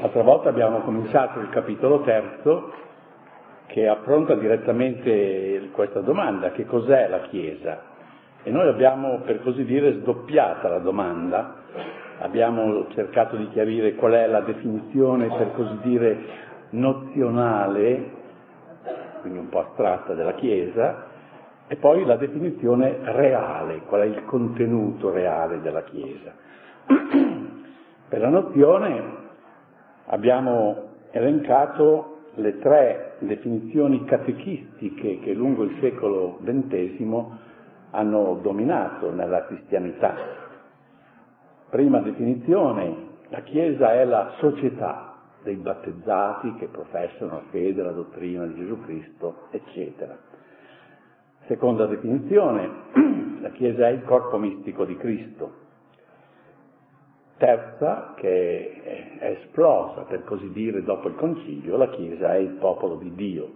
L'altra 0.00 0.22
volta 0.22 0.48
abbiamo 0.48 0.78
cominciato 0.78 1.40
il 1.40 1.50
capitolo 1.50 2.00
terzo 2.00 2.72
che 3.66 3.86
affronta 3.86 4.34
direttamente 4.34 5.68
questa 5.72 6.00
domanda, 6.00 6.52
che 6.52 6.64
cos'è 6.64 7.06
la 7.06 7.20
Chiesa? 7.28 7.82
E 8.42 8.50
noi 8.50 8.66
abbiamo, 8.66 9.18
per 9.18 9.42
così 9.42 9.62
dire, 9.64 10.00
sdoppiata 10.00 10.70
la 10.70 10.78
domanda, 10.78 11.54
abbiamo 12.20 12.86
cercato 12.94 13.36
di 13.36 13.50
chiarire 13.50 13.94
qual 13.94 14.12
è 14.12 14.26
la 14.26 14.40
definizione, 14.40 15.26
per 15.26 15.52
così 15.52 15.76
dire, 15.82 16.18
nozionale, 16.70 18.10
quindi 19.20 19.38
un 19.38 19.50
po' 19.50 19.68
astratta 19.68 20.14
della 20.14 20.32
Chiesa, 20.32 21.08
e 21.68 21.76
poi 21.76 22.06
la 22.06 22.16
definizione 22.16 23.00
reale, 23.02 23.82
qual 23.82 24.00
è 24.00 24.06
il 24.06 24.24
contenuto 24.24 25.10
reale 25.10 25.60
della 25.60 25.82
Chiesa. 25.82 26.32
per 28.08 28.18
la 28.18 28.28
nozione 28.30 29.28
abbiamo 30.10 30.88
elencato 31.10 32.18
le 32.34 32.58
tre 32.58 33.16
definizioni 33.20 34.04
catechistiche 34.04 35.18
che 35.20 35.32
lungo 35.34 35.64
il 35.64 35.76
secolo 35.80 36.38
XX 36.44 37.24
hanno 37.90 38.38
dominato 38.40 39.12
nella 39.12 39.44
cristianità. 39.46 40.14
Prima 41.70 42.00
definizione, 42.00 43.08
la 43.28 43.40
Chiesa 43.42 43.92
è 43.92 44.04
la 44.04 44.32
società 44.38 45.14
dei 45.42 45.56
battezzati 45.56 46.54
che 46.54 46.66
professano 46.66 47.32
la 47.32 47.42
fede, 47.50 47.82
la 47.82 47.92
dottrina 47.92 48.46
di 48.46 48.54
Gesù 48.56 48.80
Cristo, 48.82 49.46
eccetera. 49.50 50.16
Seconda 51.46 51.86
definizione, 51.86 52.68
la 53.40 53.50
Chiesa 53.50 53.88
è 53.88 53.90
il 53.90 54.04
corpo 54.04 54.38
mistico 54.38 54.84
di 54.84 54.96
Cristo. 54.96 55.68
Terza, 57.40 58.12
che 58.16 58.82
è 59.18 59.30
esplosa, 59.40 60.02
per 60.02 60.24
così 60.24 60.50
dire, 60.52 60.82
dopo 60.82 61.08
il 61.08 61.14
concilio, 61.14 61.78
la 61.78 61.88
Chiesa 61.88 62.34
è 62.34 62.36
il 62.36 62.50
popolo 62.58 62.96
di 62.96 63.14
Dio. 63.14 63.50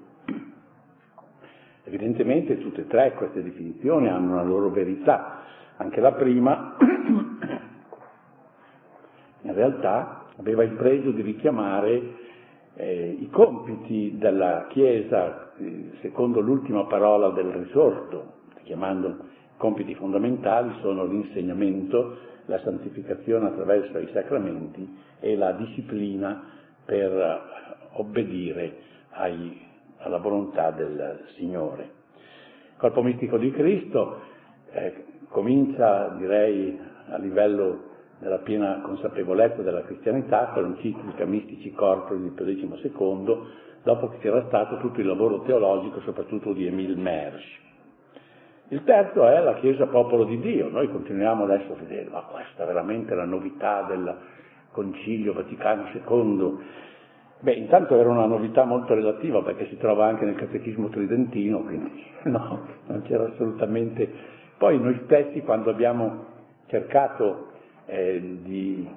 Evidentemente 1.85 2.57
tutte 2.61 2.81
e 2.81 2.87
tre 2.87 3.13
queste 3.13 3.43
definizioni 3.43 4.09
hanno 4.09 4.33
una 4.33 4.43
loro 4.43 4.71
verità. 4.71 5.43
Anche 5.77 6.01
la 6.01 6.13
prima, 6.13 6.79
in 9.43 9.53
realtà, 9.53 10.29
aveva 10.39 10.63
il 10.63 10.73
pregio 10.73 11.11
di 11.11 11.21
richiamare 11.21 12.03
eh, 12.77 13.19
i 13.21 13.29
compiti 13.29 14.17
della 14.17 14.65
Chiesa 14.71 15.53
eh, 15.59 15.91
secondo 16.01 16.41
l'ultima 16.41 16.87
parola 16.87 17.29
del 17.29 17.53
risorto, 17.53 18.33
chiamando 18.63 19.09
i 19.09 19.17
compiti 19.59 19.95
fondamentali 19.95 20.73
sono 20.81 21.05
l'insegnamento, 21.05 22.33
la 22.47 22.61
santificazione 22.61 23.49
attraverso 23.49 23.99
i 23.99 24.09
sacramenti 24.13 24.97
e 25.21 25.37
la 25.37 25.53
disciplina 25.53 26.43
per 26.85 27.43
obbedire 27.93 28.77
ai, 29.11 29.61
alla 29.99 30.19
volontà 30.19 30.71
del 30.71 31.25
Signore. 31.37 31.83
Il 32.73 32.77
corpo 32.79 33.03
mistico 33.03 33.39
di 33.39 33.51
Cristo 33.51 34.21
eh, 34.73 35.05
comincia, 35.29 36.15
direi, 36.19 36.79
a 37.09 37.19
livello 37.19 37.93
della 38.19 38.39
piena 38.39 38.81
consapevolezza 38.83 39.63
della 39.63 39.83
cristianità 39.83 40.51
con 40.53 40.63
l'enciclica 40.63 41.25
Mistici 41.25 41.73
Corpori 41.73 42.23
di 42.23 42.31
Pio 42.31 42.45
XII, 42.45 43.39
dopo 43.83 44.09
che 44.09 44.19
c'era 44.19 44.45
stato 44.47 44.79
tutto 44.79 45.01
il 45.01 45.07
lavoro 45.07 45.43
teologico, 45.43 46.01
soprattutto 46.01 46.53
di 46.53 46.67
Emile 46.67 46.97
Mersch. 46.97 47.64
Il 48.69 48.83
terzo 48.85 49.27
è 49.29 49.41
la 49.41 49.55
Chiesa 49.55 49.87
popolo 49.87 50.25
di 50.25 50.41
Dio. 50.41 50.71
Noi 50.71 50.91
continuiamo 50.91 51.45
adesso 51.45 51.73
a 51.73 51.77
vedere, 51.77 52.09
ma 52.11 52.23
questa 52.23 52.63
è 52.63 52.67
veramente 52.67 53.15
la 53.15 53.27
novità 53.27 53.83
del 53.83 54.17
Concilio 54.73 55.35
Vaticano 55.35 55.89
II. 55.93 56.59
Beh, 57.41 57.53
intanto 57.53 57.95
era 57.95 58.09
una 58.09 58.25
novità 58.25 58.65
molto 58.65 58.95
relativa 58.95 59.43
perché 59.43 59.67
si 59.67 59.77
trova 59.77 60.07
anche 60.07 60.25
nel 60.25 60.37
Catechismo 60.37 60.89
Tridentino, 60.89 61.61
quindi 61.61 62.05
no, 62.25 62.61
non 62.87 63.03
c'era 63.03 63.25
assolutamente. 63.25 64.11
Poi 64.57 64.81
noi 64.81 64.99
stessi 65.05 65.43
quando 65.43 65.69
abbiamo 65.69 66.25
cercato 66.67 67.49
eh, 67.85 68.39
di 68.43 68.89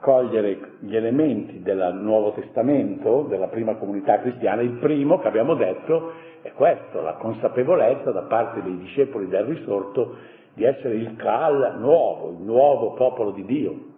cogliere 0.00 0.78
gli 0.80 0.96
elementi 0.96 1.62
del 1.62 1.96
Nuovo 2.00 2.32
Testamento, 2.32 3.26
della 3.28 3.46
prima 3.46 3.76
comunità 3.76 4.18
cristiana, 4.18 4.62
il 4.62 4.78
primo 4.78 5.20
che 5.20 5.28
abbiamo 5.28 5.54
detto 5.54 6.12
è 6.42 6.52
questo, 6.52 7.00
la 7.00 7.14
consapevolezza 7.14 8.10
da 8.10 8.22
parte 8.22 8.62
dei 8.62 8.76
discepoli 8.78 9.28
del 9.28 9.44
risorto 9.44 10.16
di 10.54 10.64
essere 10.64 10.94
il 10.94 11.14
Cal 11.16 11.76
nuovo, 11.78 12.30
il 12.30 12.44
nuovo 12.44 12.92
popolo 12.94 13.30
di 13.30 13.44
Dio. 13.44 13.90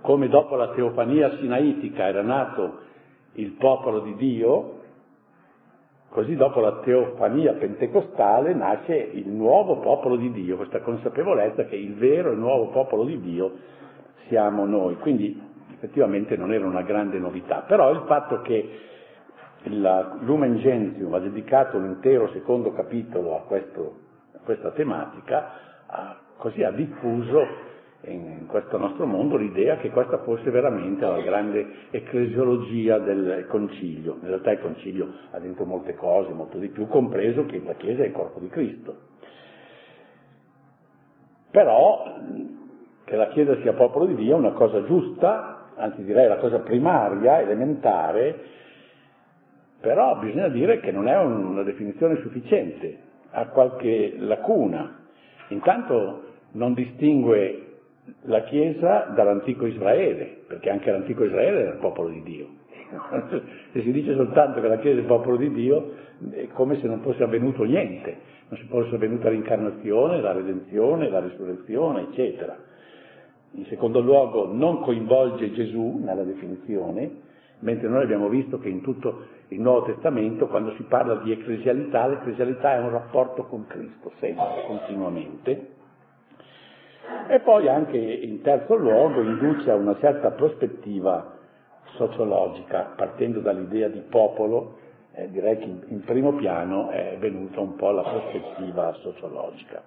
Come 0.00 0.28
dopo 0.28 0.56
la 0.56 0.68
teofania 0.68 1.36
sinaitica 1.38 2.08
era 2.08 2.20
nato 2.20 2.80
il 3.34 3.52
popolo 3.52 4.00
di 4.00 4.16
Dio, 4.16 4.80
così 6.10 6.34
dopo 6.36 6.60
la 6.60 6.80
teofania 6.80 7.54
pentecostale 7.54 8.52
nasce 8.52 8.94
il 8.96 9.28
nuovo 9.28 9.78
popolo 9.78 10.16
di 10.16 10.30
Dio, 10.32 10.56
questa 10.56 10.80
consapevolezza 10.80 11.64
che 11.64 11.76
il 11.76 11.94
vero 11.94 12.32
e 12.32 12.34
nuovo 12.34 12.66
popolo 12.66 13.04
di 13.04 13.20
Dio 13.20 13.52
siamo 14.28 14.66
noi. 14.66 14.96
Quindi 14.96 15.40
effettivamente 15.72 16.36
non 16.36 16.52
era 16.52 16.66
una 16.66 16.82
grande 16.82 17.18
novità, 17.18 17.64
però 17.66 17.90
il 17.90 18.02
fatto 18.06 18.42
che 18.42 18.92
il 19.64 20.16
Lumen 20.20 20.58
Gentium 20.58 21.12
ha 21.14 21.18
dedicato 21.18 21.76
un 21.76 21.86
intero 21.86 22.28
secondo 22.32 22.72
capitolo 22.72 23.36
a, 23.36 23.40
questo, 23.42 23.98
a 24.34 24.38
questa 24.44 24.70
tematica, 24.72 25.50
ha, 25.86 26.18
così 26.36 26.62
ha 26.62 26.70
diffuso 26.70 27.72
in 28.06 28.46
questo 28.46 28.76
nostro 28.76 29.06
mondo 29.06 29.36
l'idea 29.36 29.76
che 29.78 29.90
questa 29.90 30.18
fosse 30.18 30.50
veramente 30.50 31.06
la 31.06 31.20
grande 31.22 31.66
ecclesiologia 31.90 32.98
del 32.98 33.46
concilio. 33.48 34.18
In 34.20 34.28
realtà 34.28 34.52
il 34.52 34.60
concilio 34.60 35.10
ha 35.30 35.38
dentro 35.38 35.64
molte 35.64 35.94
cose, 35.94 36.32
molto 36.32 36.58
di 36.58 36.68
più, 36.68 36.86
compreso 36.86 37.46
che 37.46 37.62
la 37.64 37.74
Chiesa 37.74 38.02
è 38.02 38.06
il 38.06 38.12
corpo 38.12 38.40
di 38.40 38.48
Cristo. 38.48 38.96
Però 41.50 42.04
che 43.04 43.16
la 43.16 43.28
Chiesa 43.28 43.56
sia 43.62 43.72
popolo 43.72 44.06
di 44.06 44.16
Dio 44.16 44.34
è 44.34 44.38
una 44.38 44.52
cosa 44.52 44.84
giusta, 44.84 45.70
anzi 45.76 46.04
direi 46.04 46.28
la 46.28 46.36
cosa 46.36 46.58
primaria, 46.58 47.40
elementare, 47.40 48.62
però 49.84 50.16
bisogna 50.16 50.48
dire 50.48 50.80
che 50.80 50.90
non 50.90 51.08
è 51.08 51.18
una 51.18 51.62
definizione 51.62 52.16
sufficiente, 52.22 52.96
ha 53.32 53.48
qualche 53.48 54.14
lacuna. 54.16 55.04
Intanto 55.48 56.22
non 56.52 56.72
distingue 56.72 57.60
la 58.22 58.44
Chiesa 58.44 59.12
dall'antico 59.14 59.66
Israele, 59.66 60.44
perché 60.46 60.70
anche 60.70 60.90
l'antico 60.90 61.24
Israele 61.24 61.60
era 61.60 61.72
il 61.72 61.78
popolo 61.80 62.08
di 62.08 62.22
Dio. 62.22 62.46
se 63.72 63.82
si 63.82 63.92
dice 63.92 64.14
soltanto 64.14 64.62
che 64.62 64.68
la 64.68 64.78
Chiesa 64.78 64.96
è 64.96 65.00
il 65.02 65.06
popolo 65.06 65.36
di 65.36 65.50
Dio, 65.52 65.92
è 66.30 66.48
come 66.54 66.80
se 66.80 66.86
non 66.86 67.00
fosse 67.00 67.22
avvenuto 67.22 67.64
niente, 67.64 68.16
non 68.48 68.58
si 68.58 68.66
fosse 68.66 68.94
avvenuta 68.94 69.28
l'incarnazione, 69.28 70.22
la 70.22 70.32
redenzione, 70.32 71.10
la 71.10 71.20
risurrezione, 71.20 72.08
eccetera. 72.08 72.56
In 73.56 73.66
secondo 73.66 74.00
luogo 74.00 74.50
non 74.50 74.80
coinvolge 74.80 75.52
Gesù 75.52 76.00
nella 76.02 76.24
definizione, 76.24 77.23
mentre 77.64 77.88
noi 77.88 78.02
abbiamo 78.02 78.28
visto 78.28 78.58
che 78.58 78.68
in 78.68 78.82
tutto 78.82 79.24
il 79.48 79.60
Nuovo 79.60 79.86
Testamento, 79.86 80.46
quando 80.46 80.74
si 80.76 80.82
parla 80.82 81.16
di 81.16 81.32
ecclesialità, 81.32 82.06
l'ecclesialità 82.06 82.74
è 82.74 82.78
un 82.78 82.90
rapporto 82.90 83.44
con 83.44 83.66
Cristo, 83.66 84.12
sempre, 84.20 84.64
continuamente. 84.66 85.72
E 87.28 87.40
poi 87.40 87.68
anche 87.68 87.96
in 87.96 88.42
terzo 88.42 88.76
luogo 88.76 89.22
induce 89.22 89.70
a 89.70 89.74
una 89.74 89.96
certa 89.98 90.30
prospettiva 90.32 91.38
sociologica, 91.96 92.92
partendo 92.96 93.40
dall'idea 93.40 93.88
di 93.88 94.00
popolo, 94.00 94.78
eh, 95.14 95.30
direi 95.30 95.58
che 95.58 95.64
in, 95.88 96.00
primo 96.04 96.34
piano 96.34 96.90
è 96.90 97.16
venuta 97.18 97.60
un 97.60 97.76
po' 97.76 97.92
la 97.92 98.02
prospettiva 98.02 98.92
sociologica. 99.00 99.82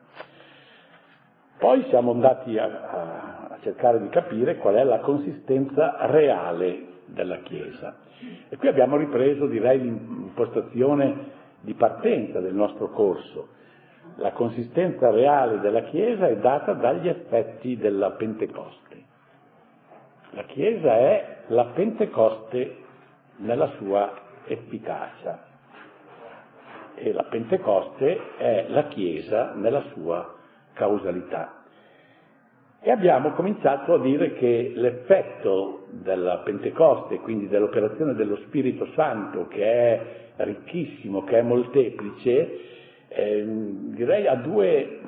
Poi 1.59 1.85
siamo 1.89 2.11
andati 2.11 2.57
a, 2.57 2.65
a, 2.65 3.47
a 3.49 3.57
cercare 3.61 3.99
di 3.99 4.09
capire 4.09 4.57
qual 4.57 4.75
è 4.75 4.83
la 4.83 4.99
consistenza 4.99 5.95
reale 6.07 6.95
della 7.07 7.39
Chiesa. 7.39 7.97
E 8.49 8.57
qui 8.57 8.67
abbiamo 8.67 8.97
ripreso, 8.97 9.47
direi, 9.47 9.81
l'impostazione 9.81 11.35
di 11.61 11.73
partenza 11.73 12.39
del 12.39 12.53
nostro 12.53 12.89
corso. 12.89 13.49
La 14.17 14.31
consistenza 14.31 15.09
reale 15.11 15.59
della 15.59 15.83
Chiesa 15.83 16.27
è 16.27 16.37
data 16.37 16.73
dagli 16.73 17.07
effetti 17.07 17.77
della 17.77 18.11
Pentecoste. 18.11 19.03
La 20.31 20.43
Chiesa 20.43 20.93
è 20.93 21.37
la 21.47 21.65
Pentecoste 21.65 22.77
nella 23.37 23.67
sua 23.77 24.13
efficacia 24.45 25.45
e 26.95 27.13
la 27.13 27.23
Pentecoste 27.23 28.37
è 28.37 28.65
la 28.69 28.87
Chiesa 28.87 29.53
nella 29.53 29.83
sua 29.93 30.35
causalità. 30.73 31.56
E 32.79 32.91
abbiamo 32.91 33.31
cominciato 33.31 33.95
a 33.95 33.99
dire 33.99 34.33
che 34.33 34.71
l'effetto 34.75 35.87
della 35.89 36.37
Pentecoste, 36.37 37.17
quindi 37.19 37.47
dell'operazione 37.47 38.13
dello 38.13 38.37
Spirito 38.45 38.87
Santo, 38.93 39.47
che 39.47 39.63
è 39.63 40.01
ricchissimo, 40.37 41.23
che 41.23 41.39
è 41.39 41.41
molteplice, 41.41 42.59
eh, 43.07 43.45
direi 43.93 44.27
ha 44.27 44.35
due, 44.35 44.99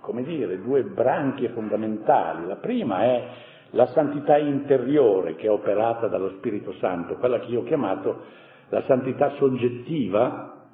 come 0.00 0.22
dire, 0.22 0.60
due 0.62 0.82
branchie 0.84 1.50
fondamentali. 1.50 2.46
La 2.46 2.56
prima 2.56 3.02
è 3.02 3.24
la 3.70 3.86
santità 3.88 4.38
interiore 4.38 5.36
che 5.36 5.46
è 5.46 5.50
operata 5.50 6.08
dallo 6.08 6.30
Spirito 6.38 6.72
Santo, 6.74 7.16
quella 7.16 7.38
che 7.40 7.50
io 7.50 7.60
ho 7.60 7.64
chiamato 7.64 8.22
la 8.70 8.82
santità 8.86 9.30
soggettiva, 9.36 10.66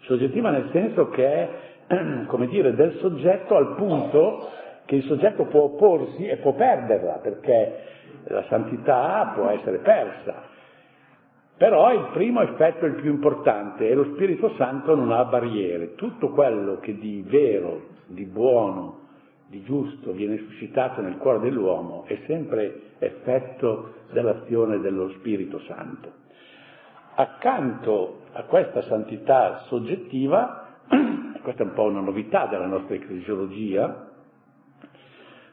soggettiva 0.00 0.50
nel 0.50 0.70
senso 0.72 1.08
che 1.10 1.26
è, 1.26 2.24
come 2.26 2.46
dire, 2.46 2.74
del 2.74 2.96
soggetto 3.00 3.54
al 3.54 3.74
punto 3.74 4.58
che 4.90 4.96
il 4.96 5.04
soggetto 5.04 5.44
può 5.44 5.62
opporsi 5.62 6.26
e 6.26 6.38
può 6.38 6.52
perderla, 6.52 7.20
perché 7.22 7.84
la 8.24 8.42
santità 8.48 9.30
può 9.36 9.48
essere 9.48 9.78
persa. 9.78 10.42
Però 11.56 11.92
il 11.92 12.08
primo 12.12 12.40
effetto 12.40 12.86
è 12.86 12.88
il 12.88 12.96
più 12.96 13.08
importante 13.08 13.88
e 13.88 13.94
lo 13.94 14.02
Spirito 14.14 14.52
Santo 14.56 14.96
non 14.96 15.12
ha 15.12 15.24
barriere. 15.26 15.94
Tutto 15.94 16.30
quello 16.30 16.80
che 16.80 16.98
di 16.98 17.24
vero, 17.24 17.82
di 18.06 18.24
buono, 18.24 19.02
di 19.46 19.62
giusto 19.62 20.10
viene 20.10 20.38
suscitato 20.38 21.00
nel 21.02 21.18
cuore 21.18 21.38
dell'uomo 21.38 22.02
è 22.08 22.18
sempre 22.26 22.94
effetto 22.98 23.92
dell'azione 24.10 24.80
dello 24.80 25.10
Spirito 25.10 25.60
Santo. 25.68 26.10
Accanto 27.14 28.22
a 28.32 28.42
questa 28.42 28.82
santità 28.82 29.66
soggettiva, 29.68 30.78
questa 31.42 31.62
è 31.62 31.66
un 31.66 31.74
po' 31.74 31.84
una 31.84 32.00
novità 32.00 32.46
della 32.46 32.66
nostra 32.66 32.96
ecclesiologia, 32.96 34.08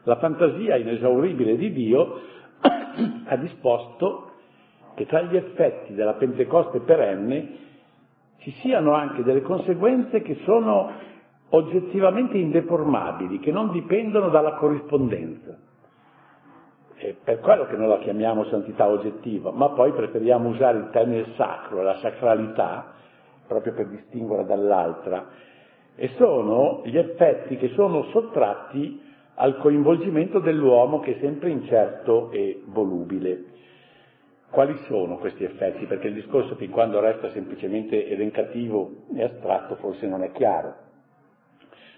la 0.08 0.16
fantasia 0.16 0.76
inesauribile 0.76 1.56
di 1.56 1.70
Dio 1.70 2.20
ha 3.26 3.36
disposto 3.36 4.32
che 4.94 5.04
tra 5.04 5.20
gli 5.20 5.36
effetti 5.36 5.94
della 5.94 6.14
Pentecoste 6.14 6.80
perenne 6.80 7.66
ci 8.38 8.50
siano 8.62 8.94
anche 8.94 9.22
delle 9.22 9.42
conseguenze 9.42 10.22
che 10.22 10.38
sono 10.44 10.90
oggettivamente 11.50 12.38
indeformabili, 12.38 13.38
che 13.38 13.52
non 13.52 13.70
dipendono 13.70 14.30
dalla 14.30 14.54
corrispondenza. 14.54 15.56
È 16.94 17.14
per 17.22 17.40
quello 17.40 17.66
che 17.66 17.76
noi 17.76 17.88
la 17.88 17.98
chiamiamo 17.98 18.44
santità 18.44 18.88
oggettiva, 18.88 19.52
ma 19.52 19.68
poi 19.70 19.92
preferiamo 19.92 20.48
usare 20.48 20.78
il 20.78 20.88
termine 20.90 21.26
sacro, 21.36 21.82
la 21.82 21.98
sacralità, 21.98 22.92
proprio 23.46 23.74
per 23.74 23.88
distinguerla 23.88 24.44
dall'altra, 24.44 25.26
e 25.94 26.08
sono 26.16 26.80
gli 26.84 26.96
effetti 26.96 27.56
che 27.56 27.68
sono 27.74 28.04
sottratti 28.04 29.06
al 29.40 29.56
coinvolgimento 29.58 30.40
dell'uomo 30.40 30.98
che 30.98 31.16
è 31.16 31.18
sempre 31.20 31.50
incerto 31.50 32.30
e 32.32 32.62
volubile. 32.66 33.44
Quali 34.50 34.76
sono 34.86 35.18
questi 35.18 35.44
effetti? 35.44 35.86
Perché 35.86 36.08
il 36.08 36.14
discorso 36.14 36.56
fin 36.56 36.70
quando 36.70 36.98
resta 36.98 37.30
semplicemente 37.30 38.08
elencativo 38.08 39.04
e 39.14 39.22
astratto 39.22 39.76
forse 39.76 40.06
non 40.06 40.24
è 40.24 40.32
chiaro, 40.32 40.74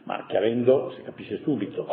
ma 0.04 0.25
chiarendo 0.26 0.90
si 0.96 1.02
capisce 1.02 1.38
subito. 1.38 1.87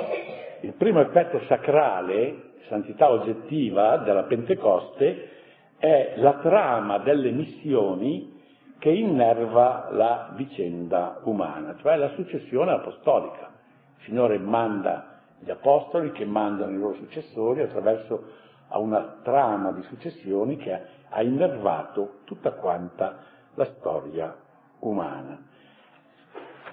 Il 0.62 0.74
primo 0.74 1.00
effetto 1.00 1.40
sacrale, 1.48 2.54
santità 2.68 3.10
oggettiva 3.10 3.98
della 3.98 4.24
Pentecoste, 4.24 5.30
è 5.78 6.16
la 6.18 6.40
trama 6.40 6.98
delle 6.98 7.32
missioni 7.32 8.36
che 8.80 8.90
innerva 8.90 9.90
la 9.92 10.34
vicenda 10.36 11.22
umana, 11.24 11.76
cioè 11.80 11.96
la 11.96 12.10
successione 12.16 12.72
apostolica. 12.72 13.52
Il 13.98 14.04
Signore 14.06 14.40
manda 14.40 15.17
gli 15.40 15.50
apostoli 15.50 16.12
che 16.12 16.26
mandano 16.26 16.72
i 16.72 16.78
loro 16.78 16.96
successori 16.96 17.62
attraverso 17.62 18.46
a 18.70 18.80
una 18.80 19.20
trama 19.24 19.72
di 19.72 19.82
successioni 19.84 20.58
che 20.58 20.82
ha 21.10 21.22
innervato 21.22 22.20
tutta 22.26 22.52
quanta 22.52 23.24
la 23.54 23.66
storia 23.66 24.36
umana. 24.80 25.46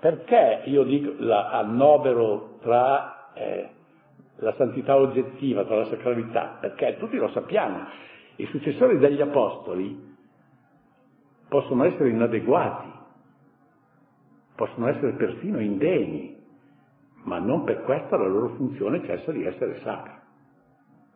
Perché 0.00 0.62
io 0.66 0.82
dico, 0.84 1.14
la, 1.19 1.50
annovero 1.50 2.58
tra 2.61 3.32
eh, 3.32 3.69
la 4.37 4.52
santità 4.56 4.96
oggettiva, 4.96 5.64
tra 5.64 5.76
la 5.76 5.87
sacralità? 5.87 6.58
Perché 6.61 6.96
tutti 6.99 7.16
lo 7.16 7.28
sappiamo, 7.28 7.87
i 8.37 8.46
successori 8.46 8.99
degli 8.99 9.20
apostoli 9.20 10.12
possono 11.49 11.84
essere 11.84 12.08
inadeguati, 12.11 12.93
possono 14.56 14.88
essere 14.88 15.12
persino 15.12 15.61
indegni, 15.61 16.44
ma 17.25 17.38
non 17.38 17.65
per 17.65 17.82
questo 17.82 18.17
la 18.17 18.26
loro 18.26 18.49
funzione 18.50 19.05
cessa 19.05 19.32
di 19.32 19.44
essere 19.44 19.81
sacra. 19.82 20.21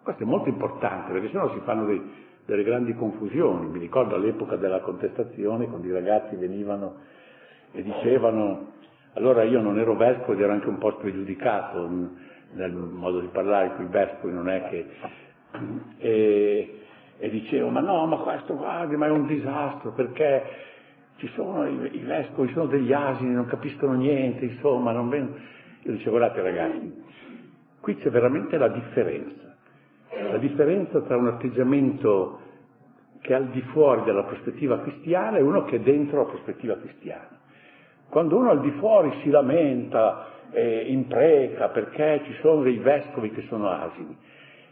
Questo 0.03 0.23
è 0.23 0.27
molto 0.27 0.49
importante 0.49 1.13
perché 1.13 1.29
sennò 1.29 1.53
si 1.53 1.61
fanno 1.65 1.85
dei, 1.85 2.03
delle 2.47 2.63
grandi 2.63 2.95
confusioni. 2.95 3.67
Mi 3.67 3.79
ricordo 3.79 4.15
all'epoca 4.15 4.57
della 4.57 4.81
contestazione 4.81 5.67
quando 5.67 5.87
i 5.87 5.93
ragazzi 5.93 6.37
venivano 6.37 6.97
e 7.73 7.83
dicevano 7.83 8.77
allora 9.15 9.43
io 9.43 9.61
non 9.61 9.79
ero 9.79 9.97
vescovo 9.97 10.33
ed 10.33 10.41
ero 10.41 10.53
anche 10.53 10.69
un 10.69 10.79
po' 10.79 10.93
spregiudicato 10.93 11.89
nel 12.53 12.73
modo 12.73 13.21
di 13.21 13.29
parlare 13.29 13.75
con 13.75 13.85
i 13.85 13.89
vescovi, 13.89 14.33
non 14.33 14.49
è 14.49 14.69
che... 14.69 14.87
E, 15.99 16.81
e 17.19 17.31
dicevo 17.31 17.69
ma 17.69 17.81
no, 17.81 18.07
ma 18.07 18.19
questo 18.19 18.55
guardi, 18.57 18.97
ma 18.97 19.07
è 19.07 19.11
un 19.11 19.27
disastro 19.27 19.93
perché 19.93 20.43
ci 21.17 21.27
sono 21.35 21.67
i, 21.67 21.97
i 21.97 21.99
vescovi, 21.99 22.53
sono 22.53 22.67
degli 22.67 22.93
asini, 22.93 23.33
non 23.33 23.47
capiscono 23.47 23.95
niente, 23.95 24.45
insomma, 24.45 24.93
non 24.93 25.09
vengono 25.09 25.37
dicevo, 25.93 26.17
guardate 26.17 26.43
ragazzi, 26.43 27.05
qui 27.81 27.97
c'è 27.97 28.11
veramente 28.11 28.59
la 28.59 28.69
differenza, 28.69 29.57
la 30.31 30.39
differenza 30.39 31.01
tra 31.03 31.17
un 31.17 31.29
atteggiamento 31.29 32.41
che 33.21 33.33
è 33.33 33.37
al 33.37 33.49
di 33.49 33.61
fuori 33.73 34.03
della 34.05 34.25
prospettiva 34.25 34.81
cristiana 34.81 35.39
e 35.39 35.43
uno 35.43 35.65
che 35.65 35.77
è 35.77 35.81
dentro 35.81 36.19
la 36.19 36.29
prospettiva 36.29 36.77
cristiana. 36.79 37.37
Quando 38.09 38.37
uno 38.37 38.51
al 38.51 38.61
di 38.61 38.71
fuori 38.73 39.13
si 39.23 39.31
lamenta, 39.31 40.27
e 40.51 40.87
impreca 40.89 41.69
perché 41.69 42.23
ci 42.25 42.33
sono 42.41 42.63
dei 42.63 42.79
vescovi 42.79 43.31
che 43.31 43.45
sono 43.49 43.69
asini, 43.69 44.17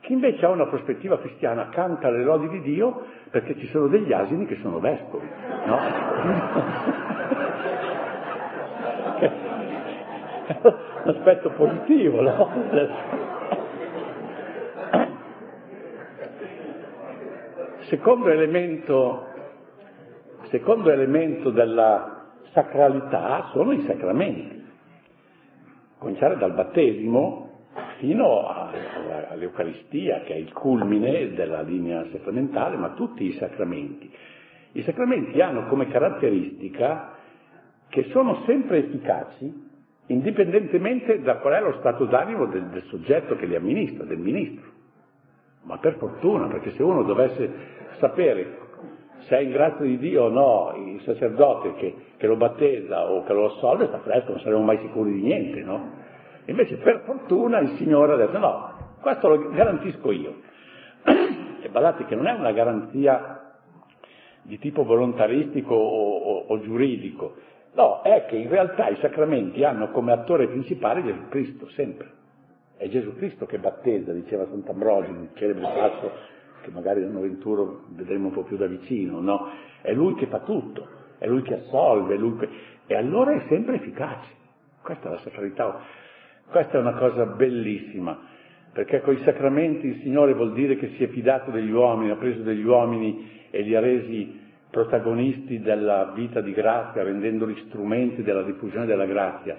chi 0.01 0.13
invece 0.13 0.47
ha 0.47 0.51
una 0.51 0.67
prospettiva 0.67 1.19
cristiana 1.19 1.69
canta 1.69 2.11
le 2.11 2.23
lodi 2.23 2.49
di 2.49 2.61
Dio 2.63 3.05
perché 3.31 3.59
ci 3.59 3.67
sono 3.69 3.89
degli 3.89 4.13
asini 4.13 4.47
che 4.47 4.57
sono 4.63 4.79
vescovi, 4.79 5.29
no? 5.67 5.79
un 11.07 11.15
aspetto 11.15 11.51
positivo, 11.51 12.21
no? 12.21 12.51
Secondo 17.83 18.29
elemento, 18.29 19.27
secondo 20.49 20.91
elemento 20.91 21.51
della 21.51 22.33
sacralità 22.53 23.51
sono 23.53 23.71
i 23.71 23.85
sacramenti. 23.87 24.65
Cominciare 25.99 26.37
dal 26.37 26.53
battesimo 26.53 27.45
fino 27.99 28.45
all'Eucaristia, 29.29 30.23
che 30.23 30.35
è 30.35 30.37
il 30.37 30.53
culmine 30.53 31.33
della 31.35 31.63
linea 31.63 32.05
sacramentale, 32.11 32.77
ma 32.77 32.91
tutti 32.91 33.25
i 33.25 33.33
sacramenti. 33.35 34.13
I 34.73 34.83
sacramenti 34.83 35.41
hanno 35.41 35.69
come 35.69 35.87
caratteristica 35.87 37.13
che 37.89 38.09
sono 38.11 38.43
sempre 38.45 38.79
efficaci 38.79 39.66
indipendentemente 40.07 41.21
da 41.21 41.37
qual 41.37 41.55
è 41.55 41.61
lo 41.61 41.77
stato 41.79 42.05
d'animo 42.05 42.47
del, 42.47 42.67
del 42.67 42.85
soggetto 42.85 43.37
che 43.37 43.47
li 43.47 43.55
amministra, 43.55 44.05
del 44.05 44.19
ministro. 44.19 44.71
Ma 45.63 45.79
per 45.79 45.97
fortuna, 45.97 46.47
perché 46.47 46.71
se 46.73 46.83
uno 46.83 47.03
dovesse 47.03 47.75
sapere 47.99 48.65
se 49.27 49.39
è 49.39 49.41
in 49.41 49.51
grazia 49.51 49.85
di 49.85 49.99
Dio 49.99 50.25
o 50.25 50.29
no 50.29 50.73
il 50.77 51.01
sacerdote 51.03 51.75
che, 51.75 51.95
che 52.17 52.27
lo 52.27 52.37
battezza 52.37 53.11
o 53.11 53.25
che 53.25 53.33
lo 53.33 53.47
assolve, 53.47 53.87
sta 53.87 53.99
fresco, 53.99 54.31
non 54.31 54.41
saremo 54.41 54.63
mai 54.63 54.79
sicuri 54.79 55.13
di 55.15 55.23
niente, 55.23 55.63
no? 55.63 56.05
Invece 56.45 56.77
per 56.77 57.03
fortuna 57.05 57.59
il 57.59 57.77
Signore 57.77 58.13
ha 58.13 58.17
detto 58.17 58.39
no, 58.39 58.95
questo 59.01 59.29
lo 59.29 59.51
garantisco 59.51 60.11
io. 60.13 60.35
E 61.59 61.69
badate 61.71 62.05
che 62.05 62.15
non 62.15 62.29
è 62.29 62.33
una 62.33 62.53
garanzia 62.53 63.55
di 64.43 64.57
tipo 64.61 64.85
volontaristico 64.85 65.75
o, 65.75 66.17
o, 66.19 66.45
o 66.47 66.61
giuridico, 66.61 67.35
No, 67.77 68.01
è 68.01 68.25
che 68.27 68.37
in 68.37 68.49
realtà 68.49 68.89
i 68.89 68.97
sacramenti 68.97 69.63
hanno 69.63 69.91
come 69.91 70.11
attore 70.11 70.49
principale 70.49 71.05
Gesù 71.05 71.29
Cristo, 71.29 71.69
sempre. 71.69 72.11
È 72.79 72.89
Gesù 72.89 73.15
Cristo 73.17 73.45
che 73.45 73.59
battezza, 73.59 74.13
diceva 74.13 74.47
Sant'Ambrogio, 74.47 75.11
il 75.11 75.29
celebre 75.35 75.63
passo 75.63 76.11
che 76.63 76.71
magari 76.71 77.01
nel 77.01 77.11
Noventuro 77.11 77.85
vedremo 77.89 78.29
un 78.29 78.33
po' 78.33 78.45
più 78.45 78.57
da 78.57 78.67
vicino, 78.67 79.21
no? 79.21 79.49
È 79.83 79.93
Lui 79.93 80.15
che 80.15 80.27
fa 80.27 80.39
tutto, 80.41 80.89
è 81.19 81.27
Lui 81.27 81.43
che 81.43 81.53
assolve, 81.53 82.15
è 82.15 82.17
Lui 82.17 82.39
che... 82.39 82.49
e 82.87 82.97
allora 82.97 83.33
è 83.33 83.45
sempre 83.49 83.77
efficace. 83.77 84.31
Questa 84.81 85.09
è 85.09 85.11
la 85.11 85.19
sacralità. 85.19 85.79
Questa 86.49 86.79
è 86.79 86.81
una 86.81 86.95
cosa 86.95 87.27
bellissima, 87.27 88.19
perché 88.73 89.03
con 89.03 89.13
i 89.13 89.23
sacramenti 89.23 89.87
il 89.87 90.01
Signore 90.01 90.33
vuol 90.33 90.55
dire 90.55 90.77
che 90.77 90.93
si 90.97 91.05
è 91.05 91.09
fidato 91.09 91.51
degli 91.51 91.73
uomini, 91.73 92.11
ha 92.11 92.17
preso 92.17 92.41
degli 92.41 92.65
uomini 92.65 93.49
e 93.51 93.61
li 93.61 93.75
ha 93.75 93.81
resi 93.81 94.45
protagonisti 94.77 95.61
della 95.61 96.13
vita 96.15 96.43
di 96.43 96.53
grazia, 96.53 97.03
rendendoli 97.03 97.57
strumenti 97.69 98.23
della 98.23 98.43
diffusione 98.43 98.85
della 98.85 99.07
grazia. 99.07 99.57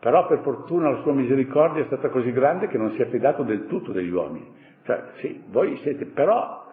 Però 0.00 0.26
per 0.26 0.40
fortuna 0.40 0.88
la 0.88 1.02
sua 1.02 1.12
misericordia 1.12 1.82
è 1.82 1.86
stata 1.86 2.08
così 2.08 2.32
grande 2.32 2.68
che 2.68 2.78
non 2.78 2.92
si 2.92 3.02
è 3.02 3.06
fidato 3.08 3.42
del 3.42 3.66
tutto 3.66 3.92
degli 3.92 4.10
uomini. 4.10 4.50
Cioè, 4.84 5.02
sì, 5.20 5.42
voi 5.48 5.76
siete, 5.82 6.06
però 6.06 6.72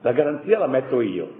la 0.00 0.12
garanzia 0.12 0.58
la 0.58 0.66
metto 0.66 1.00
io. 1.00 1.38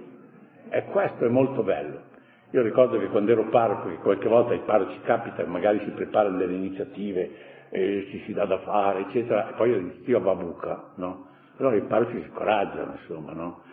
E 0.69 0.85
questo 0.85 1.25
è 1.25 1.29
molto 1.29 1.61
bello. 1.61 2.03
Io 2.51 2.61
ricordo 2.61 2.97
che 2.97 3.07
quando 3.07 3.31
ero 3.31 3.49
parroco, 3.49 3.89
che 3.89 3.95
qualche 3.95 4.29
volta 4.29 4.53
ai 4.53 4.61
parroci 4.65 4.97
capita, 5.01 5.45
magari 5.45 5.81
si 5.83 5.89
preparano 5.89 6.37
delle 6.37 6.53
iniziative 6.53 7.31
e 7.69 8.07
ci 8.11 8.23
si 8.25 8.31
dà 8.33 8.45
da 8.45 8.59
fare, 8.59 9.01
eccetera, 9.01 9.49
e 9.49 9.53
poi 9.55 9.73
anch'io 9.73 10.17
a 10.17 10.21
babuca, 10.21 10.83
no? 10.95 11.27
Allora 11.57 11.75
i 11.75 11.81
padri 11.81 12.21
si 12.21 12.29
scoraggiano, 12.29 12.93
insomma, 12.97 13.33
no? 13.33 13.69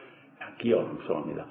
Anch'io, 0.58 0.88
insomma, 0.98 1.24
mi 1.24 1.34
dà. 1.34 1.46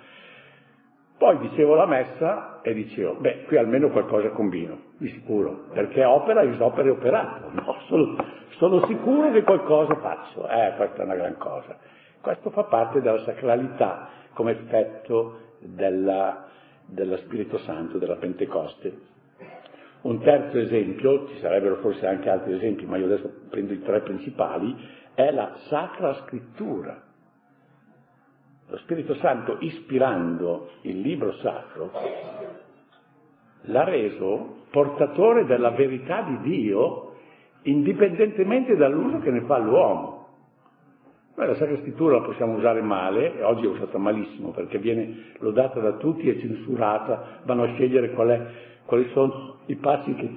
Poi 1.18 1.38
dicevo 1.40 1.76
la 1.76 1.88
messa 1.88 2.60
e 2.62 2.74
dicevo, 2.74 3.16
beh, 3.16 3.46
qui 3.46 3.58
almeno 3.58 3.90
qualcosa 3.90 4.30
combino, 4.30 4.78
di 4.98 5.08
sicuro, 5.10 5.66
perché 5.74 6.04
opera 6.04 6.44
is 6.44 6.60
opere 6.60 6.90
operato, 6.90 7.50
no? 7.56 7.76
Sono, 7.88 8.16
sono 8.58 8.86
sicuro 8.86 9.32
che 9.32 9.44
qualcosa 9.44 9.96
faccio, 9.96 10.48
eh, 10.48 10.74
questa 10.76 11.02
è 11.02 11.06
una 11.06 11.16
gran 11.16 11.38
cosa. 11.38 11.78
Questo 12.22 12.50
fa 12.50 12.64
parte 12.66 13.02
della 13.02 13.24
sacralità 13.24 14.10
come 14.34 14.52
effetto 14.52 15.40
della, 15.60 16.46
dello 16.86 17.18
Spirito 17.18 17.58
Santo, 17.60 17.98
della 17.98 18.18
Pentecoste. 18.18 19.16
Un 20.02 20.20
terzo 20.22 20.60
esempio, 20.60 21.28
ci 21.30 21.40
sarebbero 21.40 21.78
forse 21.78 22.06
anche 22.06 22.30
altri 22.30 22.54
esempi, 22.54 22.86
ma 22.86 22.98
io 22.98 23.06
adesso 23.06 23.32
prendo 23.50 23.74
i 23.74 23.82
tre 23.82 24.02
principali, 24.02 24.76
è 25.16 25.32
la 25.32 25.54
Sacra 25.68 26.14
Scrittura. 26.14 27.07
Lo 28.70 28.78
Spirito 28.80 29.16
Santo, 29.16 29.58
ispirando 29.60 30.72
il 30.82 31.00
libro 31.00 31.34
sacro, 31.38 31.90
l'ha 33.62 33.84
reso 33.86 34.64
portatore 34.70 35.46
della 35.46 35.72
verità 35.72 36.22
di 36.22 36.40
Dio 36.42 37.14
indipendentemente 37.64 38.76
dall'uso 38.76 39.20
che 39.20 39.32
ne 39.32 39.42
fa 39.42 39.58
l'uomo. 39.58 40.16
Noi 41.36 41.48
la 41.48 41.56
Sacra 41.56 41.78
Scrittura 41.78 42.18
la 42.18 42.26
possiamo 42.26 42.56
usare 42.56 42.82
male, 42.82 43.38
e 43.38 43.44
oggi 43.44 43.66
è 43.66 43.70
usata 43.70 43.98
malissimo 43.98 44.50
perché 44.50 44.80
viene 44.80 45.34
lodata 45.40 45.80
da 45.80 45.94
tutti 45.94 46.28
e 46.28 46.40
censurata, 46.40 47.42
vanno 47.44 47.64
a 47.64 47.74
scegliere 47.74 48.12
qual 48.12 48.28
è, 48.30 48.46
quali 48.86 49.08
sono 49.14 49.60
i 49.68 49.76
passi 49.76 50.14
che, 50.14 50.30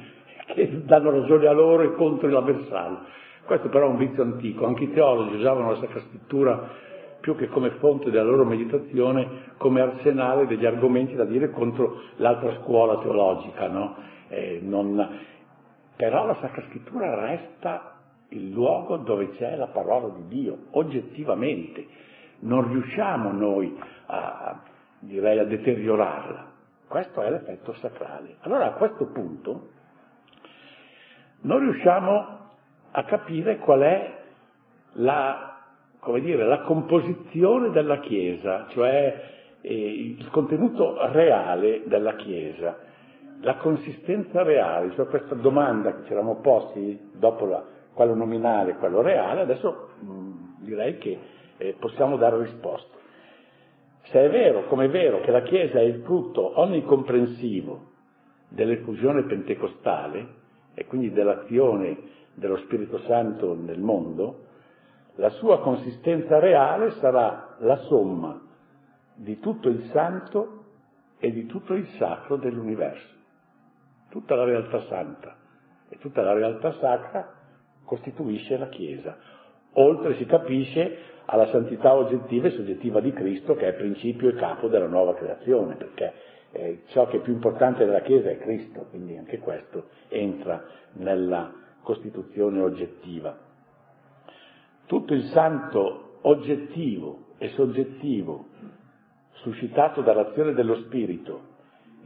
che 0.54 0.84
danno 0.84 1.10
ragione 1.10 1.46
a 1.46 1.52
loro 1.52 1.82
e 1.82 1.94
contro 1.94 2.28
l'avversario. 2.28 2.98
Questo 3.44 3.68
però 3.70 3.86
è 3.86 3.88
un 3.88 3.96
vizio 3.96 4.22
antico, 4.22 4.66
anche 4.66 4.84
i 4.84 4.92
teologi 4.92 5.34
usavano 5.34 5.70
la 5.70 5.78
Sacra 5.78 6.00
Scrittura 6.00 6.88
più 7.20 7.36
che 7.36 7.48
come 7.48 7.70
fonte 7.78 8.10
della 8.10 8.28
loro 8.28 8.44
meditazione, 8.44 9.52
come 9.58 9.80
arsenale 9.80 10.46
degli 10.46 10.66
argomenti 10.66 11.14
da 11.14 11.24
dire 11.24 11.50
contro 11.50 12.00
l'altra 12.16 12.60
scuola 12.62 12.98
teologica, 12.98 13.68
no? 13.68 13.96
eh, 14.28 14.60
non... 14.62 15.18
Però 15.96 16.24
la 16.24 16.36
Sacra 16.40 16.62
Scrittura 16.68 17.14
resta 17.26 17.96
il 18.28 18.50
luogo 18.50 18.96
dove 18.98 19.30
c'è 19.32 19.56
la 19.56 19.66
parola 19.66 20.08
di 20.14 20.28
Dio, 20.28 20.66
oggettivamente. 20.70 21.86
Non 22.40 22.68
riusciamo 22.68 23.32
noi 23.32 23.78
a, 24.06 24.62
direi, 24.98 25.38
a 25.38 25.44
deteriorarla. 25.44 26.52
Questo 26.88 27.20
è 27.20 27.30
l'effetto 27.30 27.74
sacrale. 27.74 28.36
Allora 28.40 28.66
a 28.66 28.72
questo 28.72 29.06
punto 29.12 29.68
non 31.42 31.58
riusciamo 31.60 32.38
a 32.92 33.04
capire 33.04 33.58
qual 33.58 33.80
è 33.80 34.18
la, 34.94 35.59
dire, 36.20 36.44
la 36.46 36.60
composizione 36.60 37.70
della 37.70 38.00
Chiesa, 38.00 38.66
cioè 38.70 39.22
eh, 39.60 40.16
il 40.18 40.28
contenuto 40.30 40.96
reale 41.12 41.82
della 41.86 42.16
Chiesa, 42.16 42.78
la 43.42 43.56
consistenza 43.56 44.42
reale, 44.42 44.92
cioè 44.92 45.06
questa 45.06 45.34
domanda 45.34 45.94
che 45.94 46.04
ci 46.04 46.12
eravamo 46.12 46.40
posti 46.40 47.10
dopo 47.14 47.46
la, 47.46 47.64
quello 47.92 48.14
nominale 48.14 48.72
e 48.72 48.76
quello 48.76 49.02
reale, 49.02 49.42
adesso 49.42 49.90
mh, 50.00 50.64
direi 50.64 50.98
che 50.98 51.18
eh, 51.56 51.74
possiamo 51.78 52.16
dare 52.16 52.38
risposta. 52.38 52.96
Se 54.04 54.24
è 54.24 54.30
vero, 54.30 54.64
come 54.64 54.86
è 54.86 54.90
vero, 54.90 55.20
che 55.20 55.30
la 55.30 55.42
Chiesa 55.42 55.78
è 55.78 55.82
il 55.82 56.02
frutto 56.02 56.58
onnicomprensivo 56.58 57.88
dell'effusione 58.48 59.24
pentecostale 59.24 60.38
e 60.74 60.86
quindi 60.86 61.12
dell'azione 61.12 61.96
dello 62.34 62.56
Spirito 62.58 62.98
Santo 63.00 63.54
nel 63.54 63.78
mondo, 63.78 64.48
la 65.20 65.28
sua 65.30 65.60
consistenza 65.60 66.38
reale 66.38 66.92
sarà 66.92 67.56
la 67.58 67.76
somma 67.76 68.40
di 69.14 69.38
tutto 69.38 69.68
il 69.68 69.90
santo 69.92 70.64
e 71.18 71.30
di 71.30 71.44
tutto 71.44 71.74
il 71.74 71.86
sacro 71.98 72.36
dell'universo. 72.36 73.18
Tutta 74.08 74.34
la 74.34 74.44
realtà 74.44 74.80
santa 74.86 75.36
e 75.90 75.98
tutta 75.98 76.22
la 76.22 76.32
realtà 76.32 76.72
sacra 76.80 77.34
costituisce 77.84 78.56
la 78.56 78.70
Chiesa. 78.70 79.18
Oltre 79.74 80.16
si 80.16 80.24
capisce 80.24 80.96
alla 81.26 81.48
santità 81.48 81.94
oggettiva 81.94 82.48
e 82.48 82.52
soggettiva 82.52 83.00
di 83.00 83.12
Cristo 83.12 83.54
che 83.56 83.68
è 83.68 83.74
principio 83.74 84.30
e 84.30 84.34
capo 84.36 84.68
della 84.68 84.88
nuova 84.88 85.14
creazione, 85.14 85.74
perché 85.74 86.12
eh, 86.52 86.82
ciò 86.86 87.06
che 87.06 87.18
è 87.18 87.20
più 87.20 87.34
importante 87.34 87.84
della 87.84 88.00
Chiesa 88.00 88.30
è 88.30 88.38
Cristo, 88.38 88.86
quindi 88.88 89.18
anche 89.18 89.38
questo 89.38 89.88
entra 90.08 90.64
nella 90.94 91.52
costituzione 91.82 92.62
oggettiva. 92.62 93.49
Tutto 94.90 95.14
il 95.14 95.26
santo 95.26 96.18
oggettivo 96.22 97.34
e 97.38 97.50
soggettivo 97.50 98.46
suscitato 99.34 100.00
dall'azione 100.00 100.52
dello 100.52 100.74
Spirito, 100.78 101.42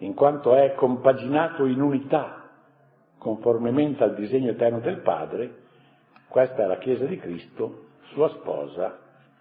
in 0.01 0.13
quanto 0.13 0.55
è 0.55 0.75
compaginato 0.75 1.65
in 1.65 1.81
unità 1.81 2.51
conformemente 3.17 4.05
al 4.05 4.15
disegno 4.15 4.51
eterno 4.51 4.81
del 4.81 4.99
Padre, 4.99 5.63
questa 6.29 6.65
è 6.65 6.67
la 6.67 6.77
Chiesa 6.77 7.07
di 7.07 7.17
Cristo, 7.17 7.87
sua 8.13 8.29
sposa 8.29 8.99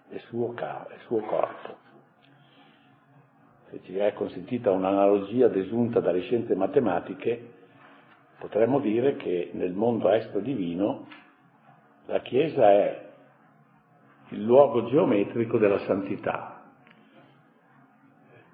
e 0.08 0.20
suo, 0.20 0.54
ca- 0.54 0.86
e 0.88 1.00
suo 1.04 1.20
corpo. 1.20 1.76
Se 3.68 3.82
ci 3.82 3.94
è 3.98 4.14
consentita 4.14 4.70
un'analogia 4.70 5.48
desunta 5.48 6.00
dalle 6.00 6.22
scienze 6.22 6.54
matematiche, 6.54 7.52
potremmo 8.38 8.80
dire 8.80 9.16
che 9.16 9.50
nel 9.52 9.74
mondo 9.74 10.08
estro 10.08 10.40
divino 10.40 11.08
la 12.06 12.20
Chiesa 12.20 12.70
è 12.70 13.12
il 14.34 14.42
luogo 14.42 14.84
geometrico 14.86 15.58
della 15.58 15.78
santità. 15.80 16.62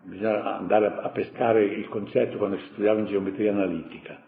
Bisogna 0.03 0.57
andare 0.57 0.87
a 0.87 1.09
pescare 1.09 1.65
il 1.65 1.89
concetto 1.89 2.37
quando 2.37 2.59
si 2.59 2.67
studiava 2.73 3.01
in 3.01 3.07
geometria 3.07 3.53
analitica. 3.53 4.19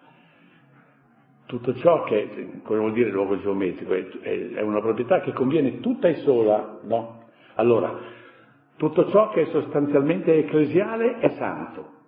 Tutto 1.46 1.74
ciò 1.76 2.04
che, 2.04 2.60
come 2.62 2.78
vuol 2.78 2.92
dire 2.92 3.10
luogo 3.10 3.38
geometrico, 3.38 3.92
è, 3.92 4.60
una 4.62 4.80
proprietà 4.80 5.20
che 5.20 5.32
conviene 5.32 5.80
tutta 5.80 6.08
e 6.08 6.16
sola, 6.16 6.78
no? 6.82 7.24
Allora, 7.56 7.94
tutto 8.76 9.10
ciò 9.10 9.28
che 9.30 9.42
è 9.42 9.46
sostanzialmente 9.46 10.34
ecclesiale 10.34 11.18
è 11.18 11.34
santo. 11.36 12.00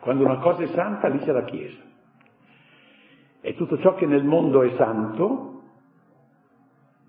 Quando 0.00 0.24
una 0.24 0.38
cosa 0.38 0.62
è 0.62 0.66
santa, 0.68 1.08
lì 1.08 1.18
c'è 1.18 1.32
la 1.32 1.44
Chiesa. 1.44 1.82
E 3.40 3.54
tutto 3.54 3.78
ciò 3.78 3.94
che 3.94 4.06
nel 4.06 4.24
mondo 4.24 4.62
è 4.62 4.74
santo, 4.76 5.57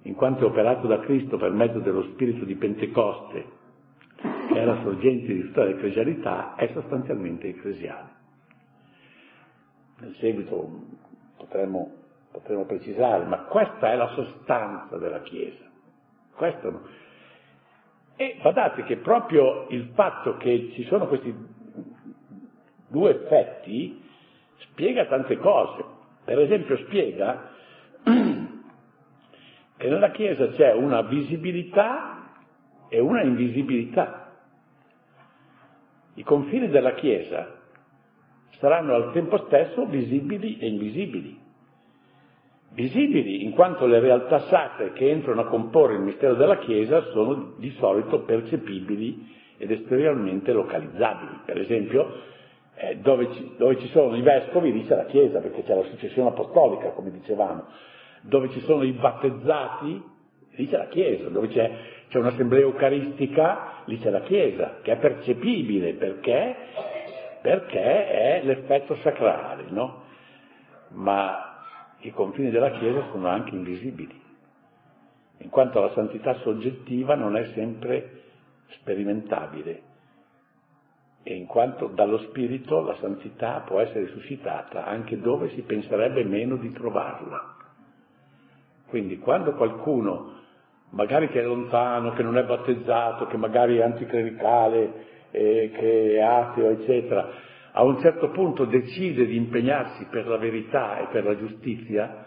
in 0.04 0.16
quanto 0.16 0.44
è 0.44 0.48
operato 0.48 0.88
da 0.88 1.00
Cristo 1.00 1.38
per 1.38 1.52
mezzo 1.52 1.80
dello 1.80 2.04
spirito 2.04 2.46
di 2.46 2.56
Pentecoste, 2.56 3.46
che 4.16 4.60
è 4.60 4.64
la 4.64 4.82
sorgente 4.82 5.34
di 5.34 5.42
tutta 5.42 5.64
l'ecclesialità, 5.64 6.56
è 6.56 6.70
sostanzialmente 6.74 7.48
ecclesiale. 7.50 8.18
Nel 10.00 10.16
seguito 10.16 10.86
potremmo, 11.38 11.92
potremmo 12.32 12.66
precisare, 12.66 13.26
ma 13.26 13.40
questa 13.44 13.92
è 13.92 13.96
la 13.96 14.08
sostanza 14.16 14.98
della 14.98 15.22
Chiesa. 15.22 15.66
Questo. 16.36 16.82
E 18.16 18.38
badate 18.42 18.84
che 18.84 18.98
proprio 18.98 19.68
il 19.70 19.92
fatto 19.94 20.38
che 20.38 20.72
ci 20.74 20.84
sono 20.86 21.08
questi 21.08 21.34
due 22.88 23.12
effetti 23.12 24.02
spiega 24.58 25.06
tante 25.06 25.38
cose. 25.38 25.84
Per 26.24 26.40
esempio 26.40 26.78
spiega 26.78 27.58
che 29.80 29.88
nella 29.88 30.12
Chiesa 30.12 30.50
c'è 30.50 30.74
una 30.74 31.04
visibilità 31.04 32.34
e 32.90 33.00
una 33.00 33.22
invisibilità. 33.24 34.34
I 36.16 36.24
confini 36.24 36.68
della 36.68 36.96
Chiesa 36.96 37.56
saranno 38.58 38.94
al 38.94 39.14
tempo 39.14 39.38
stesso 39.46 39.86
visibili 39.86 40.58
e 40.60 40.68
invisibili. 40.68 41.40
Visibili 42.72 43.46
in 43.46 43.52
quanto 43.52 43.86
le 43.86 44.02
realtà 44.02 44.40
sacre 44.50 44.92
che 44.92 45.10
entrano 45.10 45.42
a 45.42 45.48
comporre 45.48 45.94
il 45.94 46.02
mistero 46.02 46.34
della 46.34 46.58
Chiesa 46.58 47.02
sono 47.12 47.54
di 47.58 47.72
solito 47.80 48.20
percepibili 48.24 49.34
ed 49.58 49.72
esteriormente 49.72 50.52
localizzabili. 50.52 51.40
Per 51.46 51.58
esempio, 51.58 52.16
eh, 52.76 52.98
dove, 52.98 53.32
ci, 53.32 53.54
dove, 53.58 53.80
ci, 53.80 53.88
sono 53.88 54.14
i 54.18 54.22
vescovi 54.22 54.86
c'è 54.86 54.96
la 54.98 55.06
Chiesa, 55.06 55.40
perché 55.40 55.64
c'è 55.64 55.74
la 55.74 55.84
successione 55.84 56.28
apostolica, 56.28 56.90
come 56.90 57.12
dicevamo, 57.12 57.64
dove 58.22 58.50
ci 58.50 58.62
sono 58.62 58.84
i 58.84 58.92
battezzati, 58.92 60.04
lì 60.52 60.68
c'è 60.68 60.78
la 60.78 60.88
Chiesa, 60.88 61.30
dove 61.30 61.48
c'è, 61.48 61.72
c'è 62.10 62.18
un'assemblea 62.18 62.62
eucaristica, 62.62 63.84
lì 63.86 64.00
c'è 64.00 64.10
la 64.10 64.22
Chiesa, 64.22 64.80
che 64.82 64.94
è 64.94 64.98
percepibile 64.98 65.94
perché, 65.94 66.56
perché 67.42 68.08
è 68.10 68.42
l'effetto 68.44 68.96
sacrale, 68.98 69.66
no? 69.70 70.04
Ma 70.90 71.64
i 72.00 72.12
confini 72.12 72.50
della 72.50 72.72
Chiesa 72.72 73.08
sono 73.12 73.28
anche 73.28 73.56
invisibili, 73.56 74.22
in 75.38 75.50
quanto 75.50 75.80
la 75.80 75.92
santità 75.92 76.34
soggettiva 76.36 77.16
non 77.16 77.38
è 77.38 77.46
sempre 77.54 78.22
sperimentabile 78.70 79.88
e 81.24 81.36
in 81.36 81.46
quanto 81.46 81.88
dallo 81.88 82.18
Spirito 82.20 82.82
la 82.82 82.96
santità 82.96 83.62
può 83.66 83.80
essere 83.80 84.08
suscitata 84.08 84.86
anche 84.86 85.20
dove 85.20 85.50
si 85.50 85.62
penserebbe 85.62 86.24
meno 86.24 86.56
di 86.56 86.72
trovarla. 86.72 87.58
Quindi 88.90 89.20
quando 89.20 89.54
qualcuno, 89.54 90.34
magari 90.92 91.30
che 91.30 91.40
è 91.40 91.44
lontano, 91.44 92.14
che 92.14 92.24
non 92.24 92.38
è 92.38 92.44
battezzato, 92.44 93.28
che 93.28 93.38
magari 93.38 93.78
è 93.78 93.84
anticlericale, 93.84 95.06
eh, 95.32 95.72
che 95.74 96.16
è 96.16 96.20
ateo, 96.20 96.72
eccetera, 96.72 97.30
a 97.72 97.84
un 97.84 98.00
certo 98.00 98.30
punto 98.32 98.66
decide 98.66 99.26
di 99.26 99.36
impegnarsi 99.36 100.06
per 100.10 100.28
la 100.28 100.38
verità 100.38 101.00
e 101.00 101.08
per 101.12 101.24
la 101.24 101.38
giustizia, 101.38 102.26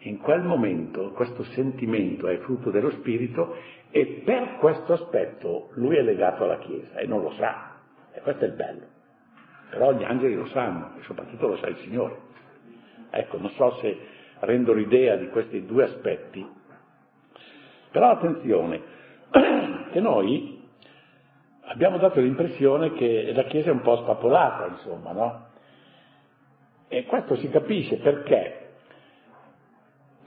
in 0.00 0.18
quel 0.18 0.42
momento 0.42 1.10
questo 1.10 1.42
sentimento 1.44 2.28
è 2.28 2.38
frutto 2.38 2.70
dello 2.70 2.90
Spirito 2.90 3.56
e 3.90 4.22
per 4.24 4.56
questo 4.58 4.92
aspetto 4.92 5.70
lui 5.74 5.96
è 5.96 6.02
legato 6.02 6.44
alla 6.44 6.58
Chiesa 6.58 6.98
e 6.98 7.06
non 7.06 7.22
lo 7.22 7.32
sa. 7.32 7.78
E 8.12 8.20
questo 8.20 8.44
è 8.44 8.48
il 8.48 8.54
bello. 8.54 8.86
Però 9.70 9.92
gli 9.92 10.04
angeli 10.04 10.34
lo 10.34 10.46
sanno 10.46 10.92
e 10.98 11.02
soprattutto 11.02 11.48
lo 11.48 11.56
sa 11.56 11.68
il 11.68 11.76
Signore. 11.78 12.28
Ecco, 13.10 13.38
non 13.38 13.50
so 13.50 13.72
se 13.80 13.98
rendo 14.40 14.72
l'idea 14.72 15.16
di 15.16 15.28
questi 15.28 15.64
due 15.64 15.84
aspetti. 15.84 16.46
Però 17.90 18.10
attenzione, 18.10 18.80
che 19.90 20.00
noi 20.00 20.68
abbiamo 21.62 21.98
dato 21.98 22.20
l'impressione 22.20 22.92
che 22.92 23.32
la 23.34 23.44
Chiesa 23.44 23.70
è 23.70 23.72
un 23.72 23.82
po' 23.82 23.96
spapolata, 23.96 24.66
insomma, 24.66 25.12
no? 25.12 25.46
E 26.88 27.04
questo 27.04 27.36
si 27.36 27.48
capisce 27.48 27.96
perché 27.96 28.60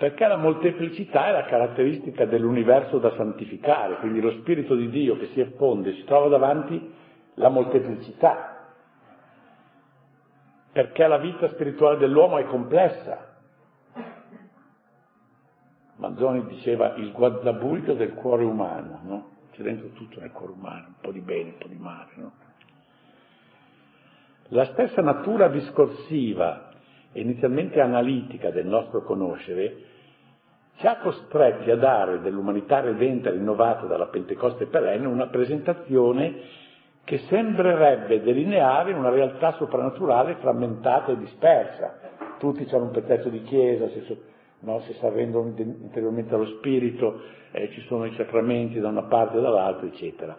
perché 0.03 0.27
la 0.27 0.35
molteplicità 0.35 1.27
è 1.27 1.31
la 1.31 1.45
caratteristica 1.45 2.25
dell'universo 2.25 2.97
da 2.97 3.15
santificare, 3.15 3.97
quindi 3.97 4.19
lo 4.19 4.31
Spirito 4.31 4.75
di 4.75 4.89
Dio 4.89 5.17
che 5.17 5.27
si 5.27 5.39
effonde 5.39 5.93
si 5.93 6.03
trova 6.03 6.27
davanti 6.27 6.93
la 7.35 7.47
molteplicità, 7.47 8.67
perché 10.73 11.07
la 11.07 11.19
vita 11.19 11.47
spirituale 11.49 11.97
dell'uomo 11.97 12.37
è 12.37 12.45
complessa. 12.45 13.32
Manzoni 15.95 16.45
diceva 16.47 16.95
il 16.95 17.11
guazzabuglio 17.11 17.93
del 17.93 18.13
cuore 18.13 18.43
umano, 18.43 18.99
no? 19.03 19.31
C'è 19.51 19.61
dentro 19.61 19.89
tutto 19.89 20.19
nel 20.19 20.31
cuore 20.31 20.53
umano, 20.53 20.87
un 20.87 20.93
po' 20.99 21.11
di 21.11 21.19
bene, 21.19 21.51
un 21.51 21.57
po' 21.57 21.67
di 21.67 21.77
male, 21.77 22.11
no? 22.15 22.31
La 24.49 24.65
stessa 24.65 25.01
natura 25.01 25.47
discorsiva 25.47 26.69
e 27.11 27.21
inizialmente 27.21 27.79
analitica 27.79 28.49
del 28.49 28.65
nostro 28.65 29.03
conoscere 29.03 29.91
ci 30.77 30.87
ha 30.87 30.97
costretti 30.97 31.69
a 31.69 31.75
dare 31.75 32.19
dell'umanità 32.21 32.79
redenta 32.79 33.29
rinnovata 33.29 33.85
dalla 33.85 34.07
Pentecoste 34.07 34.65
perenne 34.65 35.07
una 35.07 35.27
presentazione 35.27 36.61
che 37.03 37.19
sembrerebbe 37.29 38.21
delineare 38.21 38.93
una 38.93 39.09
realtà 39.09 39.51
soprannaturale 39.53 40.35
frammentata 40.35 41.11
e 41.11 41.17
dispersa. 41.17 41.99
Tutti 42.39 42.67
hanno 42.73 42.85
un 42.85 42.91
pezzetto 42.91 43.29
di 43.29 43.43
chiesa, 43.43 43.87
no, 44.63 44.79
si 44.81 44.93
sta 44.93 45.07
arrendono 45.07 45.53
interiormente 45.57 46.33
allo 46.33 46.47
spirito, 46.57 47.21
eh, 47.51 47.69
ci 47.71 47.81
sono 47.81 48.05
i 48.05 48.13
sacramenti 48.15 48.79
da 48.79 48.89
una 48.89 49.03
parte 49.03 49.37
e 49.37 49.41
dall'altra, 49.41 49.87
eccetera. 49.87 50.37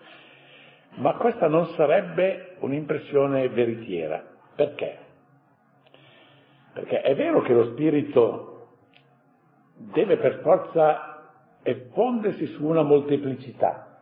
Ma 0.97 1.14
questa 1.14 1.49
non 1.49 1.66
sarebbe 1.76 2.57
un'impressione 2.61 3.49
veritiera. 3.49 4.25
Perché? 4.54 4.99
Perché 6.73 7.00
è 7.00 7.14
vero 7.14 7.43
che 7.43 7.52
lo 7.52 7.73
spirito 7.73 8.69
deve 9.76 10.16
per 10.16 10.40
forza 10.40 11.33
effondersi 11.62 12.47
su 12.47 12.64
una 12.64 12.83
molteplicità 12.83 13.99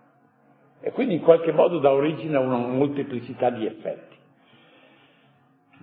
e 0.81 0.91
quindi 0.91 1.15
in 1.15 1.23
qualche 1.23 1.53
modo 1.53 1.79
dà 1.79 1.93
origine 1.93 2.37
a 2.37 2.41
una 2.41 2.57
molteplicità 2.57 3.51
di 3.51 3.67
effetti. 3.67 4.17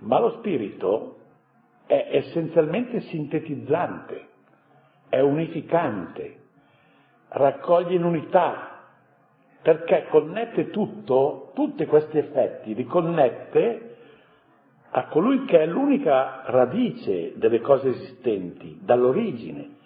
Ma 0.00 0.18
lo 0.18 0.36
spirito 0.38 1.16
è 1.86 2.08
essenzialmente 2.12 3.00
sintetizzante, 3.00 4.28
è 5.10 5.20
unificante, 5.20 6.36
raccoglie 7.28 7.96
in 7.96 8.04
unità, 8.04 8.68
perché 9.60 10.06
connette 10.08 10.70
tutto, 10.70 11.50
tutti 11.54 11.84
questi 11.84 12.16
effetti, 12.16 12.74
li 12.74 12.84
connette 12.84 13.96
a 14.92 15.06
colui 15.06 15.44
che 15.44 15.60
è 15.60 15.66
l'unica 15.66 16.42
radice 16.46 17.32
delle 17.36 17.60
cose 17.60 17.90
esistenti, 17.90 18.78
dall'origine, 18.82 19.76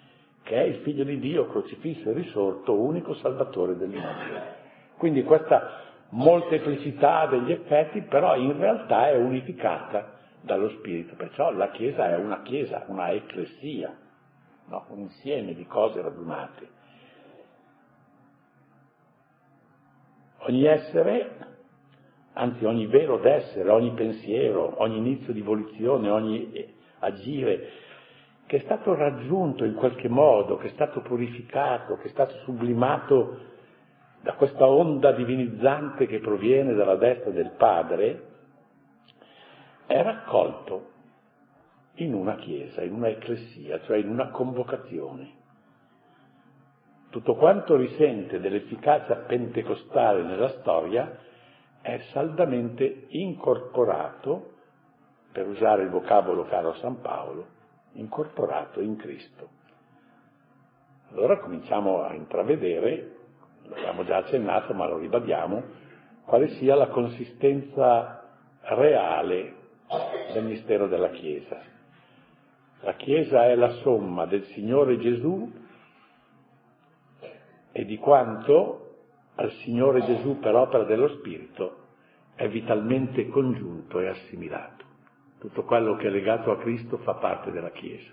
che 0.43 0.55
è 0.55 0.63
il 0.63 0.75
figlio 0.77 1.03
di 1.03 1.19
Dio 1.19 1.47
crocifisso 1.47 2.09
e 2.09 2.13
risorto, 2.13 2.73
unico 2.73 3.15
salvatore 3.15 3.75
del 3.75 3.89
mondo. 3.89 4.63
Quindi 4.97 5.23
questa 5.23 5.81
molteplicità 6.09 7.25
degli 7.25 7.51
effetti 7.51 8.01
però 8.01 8.35
in 8.35 8.57
realtà 8.57 9.09
è 9.09 9.17
unificata 9.17 10.13
dallo 10.41 10.69
Spirito, 10.69 11.15
perciò 11.15 11.51
la 11.51 11.69
Chiesa 11.71 12.09
è 12.09 12.17
una 12.17 12.41
Chiesa, 12.43 12.83
una 12.87 13.09
ecclesia, 13.09 13.93
no? 14.67 14.85
un 14.89 14.99
insieme 14.99 15.53
di 15.53 15.65
cose 15.65 16.01
radunate. 16.01 16.67
Ogni 20.47 20.63
essere, 20.65 21.37
anzi 22.33 22.65
ogni 22.65 22.85
vero 22.85 23.17
d'essere, 23.17 23.69
ogni 23.69 23.91
pensiero, 23.93 24.75
ogni 24.77 24.97
inizio 24.97 25.33
di 25.33 25.41
volizione, 25.41 26.09
ogni 26.09 26.73
agire 26.99 27.69
che 28.45 28.57
è 28.57 28.59
stato 28.59 28.93
raggiunto 28.93 29.63
in 29.63 29.73
qualche 29.73 30.07
modo, 30.07 30.57
che 30.57 30.67
è 30.67 30.71
stato 30.71 31.01
purificato, 31.01 31.97
che 31.97 32.07
è 32.07 32.11
stato 32.11 32.35
sublimato 32.43 33.53
da 34.21 34.33
questa 34.33 34.67
onda 34.67 35.11
divinizzante 35.11 36.05
che 36.05 36.19
proviene 36.19 36.73
dalla 36.73 36.95
destra 36.95 37.31
del 37.31 37.51
Padre, 37.57 38.33
è 39.87 40.01
raccolto 40.01 40.93
in 41.95 42.13
una 42.13 42.35
chiesa, 42.35 42.81
in 42.81 42.93
una 42.93 43.09
ecclesia, 43.09 43.81
cioè 43.81 43.97
in 43.97 44.09
una 44.09 44.29
convocazione. 44.29 45.43
Tutto 47.09 47.35
quanto 47.35 47.75
risente 47.77 48.39
dell'efficacia 48.39 49.15
pentecostale 49.27 50.23
nella 50.23 50.49
storia 50.59 51.17
è 51.81 51.99
saldamente 52.11 53.05
incorporato, 53.09 54.51
per 55.31 55.47
usare 55.47 55.83
il 55.83 55.89
vocabolo 55.89 56.45
caro 56.45 56.73
San 56.75 57.01
Paolo, 57.01 57.45
incorporato 57.93 58.81
in 58.81 58.95
Cristo. 58.97 59.49
Allora 61.11 61.39
cominciamo 61.39 62.03
a 62.03 62.13
intravedere, 62.13 63.15
l'abbiamo 63.63 64.03
già 64.03 64.17
accennato 64.17 64.73
ma 64.73 64.87
lo 64.87 64.97
ribadiamo, 64.97 65.63
quale 66.25 66.49
sia 66.55 66.75
la 66.75 66.87
consistenza 66.87 68.27
reale 68.61 69.53
del 70.33 70.43
mistero 70.43 70.87
della 70.87 71.09
Chiesa. 71.09 71.74
La 72.85 72.93
Chiesa 72.93 73.47
è 73.47 73.55
la 73.55 73.71
somma 73.81 74.27
del 74.27 74.43
Signore 74.53 74.99
Gesù 74.99 75.51
e 77.71 77.83
di 77.83 77.97
quanto 77.97 78.97
al 79.37 79.51
Signore 79.63 80.05
Gesù 80.05 80.37
per 80.37 80.53
opera 80.53 80.83
dello 80.83 81.07
Spirito 81.07 81.77
è 82.35 82.47
vitalmente 82.47 83.27
congiunto 83.29 83.99
e 83.99 84.09
assimilato. 84.09 84.85
Tutto 85.39 85.63
quello 85.63 85.95
che 85.95 86.05
è 86.05 86.09
legato 86.11 86.51
a 86.51 86.59
Cristo 86.59 86.97
fa 86.97 87.15
parte 87.15 87.49
della 87.49 87.71
Chiesa. 87.71 88.11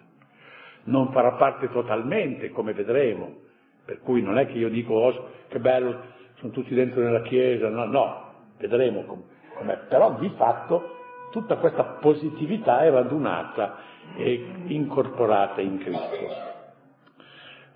Non 0.84 1.12
farà 1.12 1.32
parte 1.32 1.68
totalmente, 1.68 2.48
come 2.48 2.72
vedremo, 2.72 3.40
per 3.84 4.00
cui 4.00 4.22
non 4.22 4.38
è 4.38 4.46
che 4.46 4.56
io 4.56 4.70
dico, 4.70 4.94
oh, 4.94 5.28
che 5.48 5.58
bello, 5.58 6.00
sono 6.36 6.50
tutti 6.50 6.74
dentro 6.74 7.02
nella 7.02 7.20
Chiesa, 7.20 7.68
no, 7.68 7.84
no, 7.84 8.32
vedremo 8.56 9.04
com'è. 9.04 9.76
Però 9.86 10.14
di 10.18 10.30
fatto 10.30 10.96
tutta 11.30 11.56
questa 11.56 11.84
positività 12.00 12.80
è 12.80 12.90
radunata 12.90 13.91
e 14.16 14.46
incorporata 14.66 15.60
in 15.60 15.78
Cristo. 15.78 16.50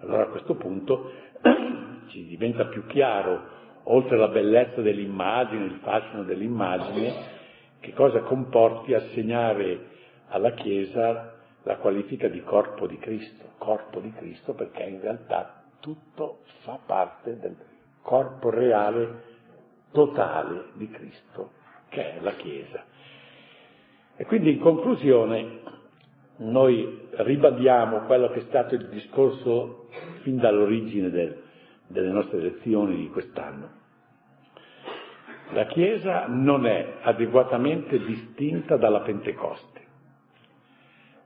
Allora 0.01 0.25
a 0.25 0.29
questo 0.29 0.55
punto 0.55 1.13
ci 2.09 2.27
diventa 2.27 2.67
più 2.67 2.87
chiaro, 2.87 3.55
oltre 3.85 4.17
alla 4.17 4.29
bellezza 4.29 4.81
dell'immagine, 4.81 5.65
il 5.65 5.79
fascino 5.83 6.25
dell'immagine, 6.25 7.35
che 7.81 7.93
cosa 7.93 8.21
comporti 8.21 8.95
assegnare 8.95 9.95
alla 10.29 10.53
Chiesa 10.53 11.35
la 11.63 11.77
qualifica 11.77 12.29
di 12.29 12.43
corpo 12.43 12.87
di 12.87 12.99
Cristo, 12.99 13.45
corpo 13.59 14.01
di 14.01 14.13
Cristo 14.13 14.55
perché 14.55 14.85
in 14.85 15.01
realtà 15.01 15.65
tutto 15.81 16.43
fa 16.63 16.79
parte 16.85 17.39
del 17.39 17.57
corpo 18.03 18.51
reale, 18.51 19.23
totale 19.91 20.67
di 20.75 20.89
Cristo, 20.91 21.51
che 21.89 22.17
è 22.17 22.21
la 22.21 22.35
Chiesa. 22.35 22.85
E 24.17 24.25
quindi 24.27 24.53
in 24.53 24.61
conclusione 24.61 25.61
noi 26.39 27.09
ribadiamo 27.13 28.01
quello 28.01 28.29
che 28.31 28.41
è 28.41 28.45
stato 28.49 28.75
il 28.75 28.89
discorso 28.89 29.89
fin 30.23 30.37
dall'origine 30.37 31.11
del, 31.11 31.43
delle 31.87 32.11
nostre 32.11 32.41
lezioni 32.41 32.97
di 32.97 33.09
quest'anno. 33.09 33.85
La 35.53 35.67
Chiesa 35.67 36.27
non 36.27 36.67
è 36.67 36.97
adeguatamente 37.03 37.99
distinta 38.05 38.77
dalla 38.77 39.01
Pentecoste. 39.01 39.85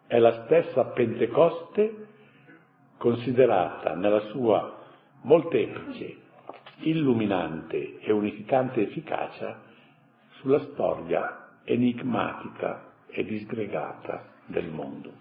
È 0.06 0.18
la 0.18 0.44
stessa 0.44 0.84
Pentecoste 0.86 2.06
considerata 2.98 3.94
nella 3.94 4.20
sua 4.30 4.76
molteplice, 5.22 6.16
illuminante 6.80 7.98
e 8.00 8.12
unificante 8.12 8.82
efficacia 8.82 9.60
sulla 10.40 10.60
storia 10.72 11.48
enigmatica 11.64 12.92
e 13.08 13.24
disgregata 13.24 14.38
del 14.50 14.68
mondo. 14.68 15.12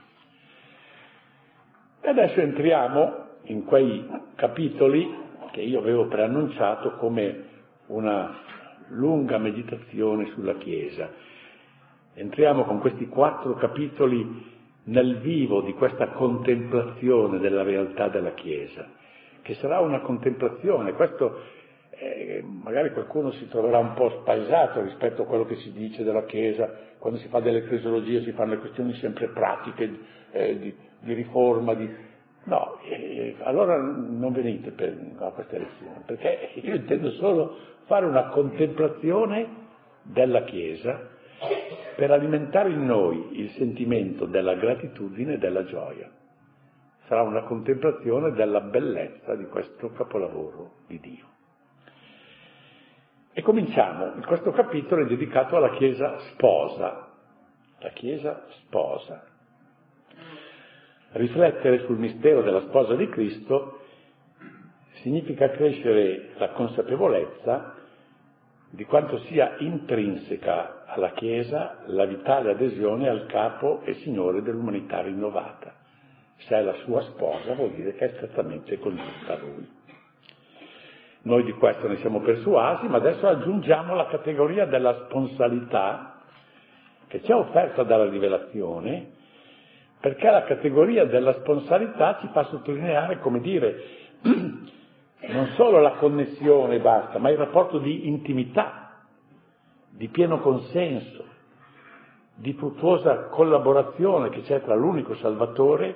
E 2.02 2.10
adesso 2.10 2.40
entriamo 2.40 3.28
in 3.44 3.66
quei 3.66 4.08
capitoli 4.36 5.18
che 5.52 5.62
io 5.62 5.80
avevo 5.80 6.08
preannunciato 6.08 6.96
come 6.96 7.46
una 7.88 8.38
lunga 8.90 9.38
meditazione 9.38 10.28
sulla 10.34 10.56
Chiesa. 10.56 11.10
Entriamo 12.14 12.64
con 12.66 12.80
questi 12.80 13.08
quattro 13.08 13.56
capitoli 13.56 14.58
nel 14.86 15.18
vivo 15.18 15.62
di 15.62 15.74
questa 15.74 16.10
contemplazione 16.10 17.40
della 17.40 17.64
realtà 17.64 18.08
della 18.08 18.34
Chiesa, 18.34 18.88
che 19.42 19.56
sarà 19.56 19.80
una 19.80 20.00
contemplazione, 20.00 20.94
questo 20.94 21.58
eh, 22.00 22.44
magari 22.44 22.92
qualcuno 22.92 23.32
si 23.32 23.48
troverà 23.50 23.78
un 23.80 23.94
po' 23.94 24.10
spaesato 24.22 24.82
rispetto 24.82 25.24
a 25.24 25.26
quello 25.26 25.46
che 25.46 25.58
si 25.58 25.72
dice 25.72 26.04
della 26.04 26.24
Chiesa, 26.24 26.72
quando 26.98 27.20
si 27.20 27.28
fa 27.28 27.42
delle 27.42 27.64
cresiologie 27.64 28.24
si 28.24 28.32
fanno 28.32 28.54
le 28.54 28.60
questioni 28.60 28.94
sempre 28.96 29.28
pratiche 29.28 30.00
eh, 30.32 30.60
di, 30.60 30.76
di, 31.02 31.14
riforma, 31.14 31.74
di... 31.74 31.90
no, 32.46 32.80
eh, 32.84 33.36
allora 33.40 33.78
non 33.78 34.32
venite 34.32 34.72
per, 34.72 34.98
a 35.18 35.32
queste 35.32 35.60
lezioni, 35.60 36.02
perché 36.06 36.52
io 36.56 36.76
intendo 36.76 37.12
solo 37.12 37.58
fare 37.86 38.06
una 38.06 38.30
contemplazione 38.30 39.68
della 40.04 40.44
Chiesa 40.44 41.18
per 41.96 42.12
alimentare 42.12 42.70
in 42.70 42.86
noi 42.86 43.40
il 43.40 43.50
sentimento 43.52 44.26
della 44.26 44.56
gratitudine 44.56 45.34
e 45.34 45.38
della 45.38 45.66
gioia. 45.66 46.10
Sarà 47.08 47.24
una 47.24 47.44
contemplazione 47.44 48.32
della 48.32 48.62
bellezza 48.62 49.36
di 49.36 49.46
questo 49.48 49.92
capolavoro 49.92 50.76
di 50.88 51.00
Dio. 51.00 51.39
E 53.32 53.42
cominciamo, 53.42 54.12
questo 54.26 54.52
capitolo 54.52 55.04
è 55.04 55.08
dedicato 55.08 55.56
alla 55.56 55.72
Chiesa 55.72 56.18
sposa, 56.32 57.08
la 57.80 57.90
Chiesa 57.90 58.46
sposa. 58.62 59.24
Riflettere 61.12 61.86
sul 61.86 61.98
mistero 61.98 62.42
della 62.42 62.62
sposa 62.62 62.96
di 62.96 63.08
Cristo 63.10 63.80
significa 65.02 65.50
crescere 65.50 66.32
la 66.38 66.50
consapevolezza 66.50 67.76
di 68.72 68.84
quanto 68.86 69.18
sia 69.20 69.56
intrinseca 69.60 70.86
alla 70.86 71.12
Chiesa 71.12 71.84
la 71.88 72.06
vitale 72.06 72.52
adesione 72.52 73.08
al 73.08 73.26
capo 73.28 73.82
e 73.84 73.96
Signore 73.96 74.42
dell'umanità 74.42 75.02
rinnovata. 75.02 75.74
Se 76.38 76.56
è 76.56 76.62
la 76.62 76.76
sua 76.84 77.02
sposa 77.02 77.54
vuol 77.54 77.72
dire 77.72 77.94
che 77.94 78.06
è 78.06 78.14
strettamente 78.16 78.78
congiunta 78.80 79.34
a 79.34 79.38
Lui. 79.38 79.79
Noi 81.22 81.44
di 81.44 81.52
questo 81.54 81.88
ne 81.88 81.98
siamo 81.98 82.22
persuasi, 82.22 82.88
ma 82.88 82.98
adesso 82.98 83.28
aggiungiamo 83.28 83.94
la 83.94 84.08
categoria 84.08 84.66
della 84.66 85.04
sponsalità 85.06 86.22
che 87.08 87.22
ci 87.24 87.32
è 87.32 87.36
offerta 87.36 87.84
dalla 87.84 88.08
rivelazione, 88.08 89.18
perché 90.00 90.30
la 90.30 90.44
categoria 90.44 91.06
della 91.06 91.34
sponsalità 91.34 92.20
ci 92.22 92.30
fa 92.32 92.44
sottolineare, 92.44 93.20
come 93.20 93.42
dire, 93.42 93.84
non 94.22 95.48
solo 95.56 95.82
la 95.82 95.94
connessione 95.94 96.76
e 96.76 96.80
basta, 96.80 97.20
ma 97.20 97.30
il 97.30 97.38
rapporto 97.38 97.80
di 97.80 98.08
intimità, 98.08 99.02
di 99.90 100.08
pieno 100.08 100.40
consenso, 100.40 101.26
di 102.36 102.54
fruttuosa 102.54 103.26
collaborazione 103.26 104.30
che 104.30 104.42
c'è 104.42 104.62
tra 104.62 104.76
l'unico 104.76 105.16
Salvatore 105.16 105.96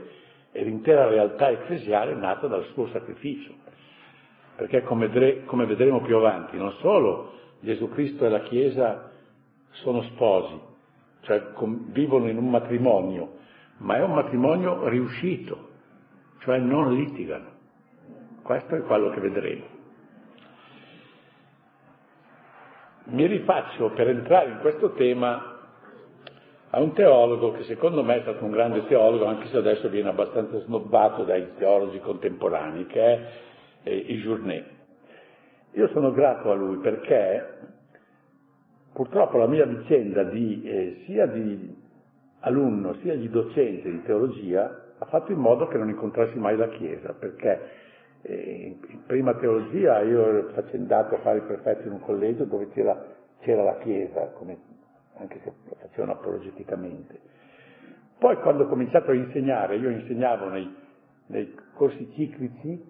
e 0.51 0.63
l'intera 0.63 1.07
realtà 1.07 1.49
ecclesiale 1.49 2.13
nata 2.13 2.47
dal 2.47 2.65
suo 2.73 2.87
sacrificio. 2.87 3.62
Perché 4.55 4.83
come, 4.83 5.07
vedremo 5.07 6.01
più 6.01 6.15
avanti, 6.17 6.57
non 6.57 6.71
solo 6.73 7.33
Gesù 7.61 7.89
Cristo 7.89 8.25
e 8.25 8.29
la 8.29 8.41
Chiesa 8.41 9.11
sono 9.71 10.03
sposi, 10.03 10.59
cioè 11.21 11.41
vivono 11.87 12.29
in 12.29 12.37
un 12.37 12.49
matrimonio, 12.49 13.37
ma 13.77 13.95
è 13.95 14.03
un 14.03 14.13
matrimonio 14.13 14.87
riuscito, 14.87 15.69
cioè 16.39 16.59
non 16.59 16.93
litigano. 16.93 17.51
Questo 18.43 18.75
è 18.75 18.81
quello 18.83 19.09
che 19.09 19.19
vedremo. 19.21 19.63
Mi 23.05 23.25
rifaccio 23.25 23.89
per 23.91 24.09
entrare 24.09 24.49
in 24.51 24.59
questo 24.59 24.91
tema 24.91 25.53
a 26.69 26.79
un 26.79 26.93
teologo 26.93 27.51
che 27.51 27.63
secondo 27.63 28.03
me 28.03 28.17
è 28.17 28.21
stato 28.21 28.43
un 28.43 28.51
grande 28.51 28.85
teologo, 28.85 29.25
anche 29.25 29.47
se 29.47 29.57
adesso 29.57 29.89
viene 29.89 30.09
abbastanza 30.09 30.59
snobbato 30.59 31.23
dai 31.23 31.55
teologi 31.57 31.99
contemporanei, 31.99 32.85
che 32.87 33.01
è 33.01 33.27
eh, 33.83 33.95
Ijournet. 33.95 34.65
Io 35.73 35.87
sono 35.89 36.11
grato 36.11 36.51
a 36.51 36.55
lui 36.55 36.77
perché 36.77 37.47
purtroppo 38.93 39.37
la 39.37 39.47
mia 39.47 39.65
vicenda 39.65 40.23
di, 40.23 40.63
eh, 40.63 41.03
sia 41.05 41.25
di 41.25 41.81
alunno 42.41 42.95
sia 43.01 43.15
di 43.15 43.29
docente 43.29 43.89
di 43.89 44.03
teologia 44.03 44.83
ha 45.03 45.05
fatto 45.05 45.31
in 45.31 45.39
modo 45.39 45.67
che 45.67 45.77
non 45.77 45.89
incontrassi 45.89 46.37
mai 46.37 46.55
la 46.55 46.69
Chiesa, 46.69 47.13
perché 47.13 47.81
in 48.25 49.03
prima 49.05 49.33
teologia 49.33 49.99
io 50.01 50.25
ero 50.25 50.49
faccendato 50.53 51.15
a 51.15 51.19
fare 51.19 51.39
il 51.39 51.43
prefetto 51.43 51.87
in 51.87 51.93
un 51.93 51.99
collegio 51.99 52.45
dove 52.45 52.69
c'era, 52.69 52.97
c'era 53.41 53.63
la 53.63 53.77
Chiesa, 53.79 54.27
come, 54.37 54.57
anche 55.17 55.39
se 55.43 55.51
lo 55.67 55.75
facevano 55.77 56.13
apologeticamente. 56.13 57.19
Poi 58.17 58.37
quando 58.37 58.63
ho 58.63 58.67
cominciato 58.67 59.11
a 59.11 59.13
insegnare, 59.13 59.75
io 59.75 59.89
insegnavo 59.89 60.47
nei, 60.47 60.73
nei 61.27 61.53
corsi 61.73 62.09
ciclici, 62.13 62.81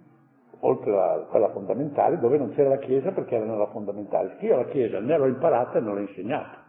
oltre 0.66 0.98
a 0.98 1.26
quella 1.30 1.50
fondamentale, 1.50 2.20
dove 2.20 2.38
non 2.38 2.54
c'era 2.54 2.70
la 2.70 2.78
Chiesa 2.78 3.12
perché 3.12 3.36
era 3.36 3.46
nella 3.46 3.68
fondamentale. 3.68 4.38
Io 4.40 4.56
la 4.56 4.66
Chiesa 4.66 5.00
ne 5.00 5.18
l'ho 5.18 5.28
imparata 5.28 5.78
e 5.78 5.82
non 5.82 5.96
l'ho 5.96 6.02
insegnata. 6.02 6.64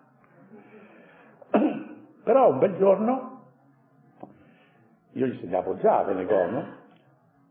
Però 2.24 2.50
un 2.50 2.59
bel 2.59 2.76
giorno, 2.76 3.42
io 5.12 5.26
insegnavo 5.26 5.76
già 5.76 5.98
a 5.98 6.04
Venegono, 6.04 6.64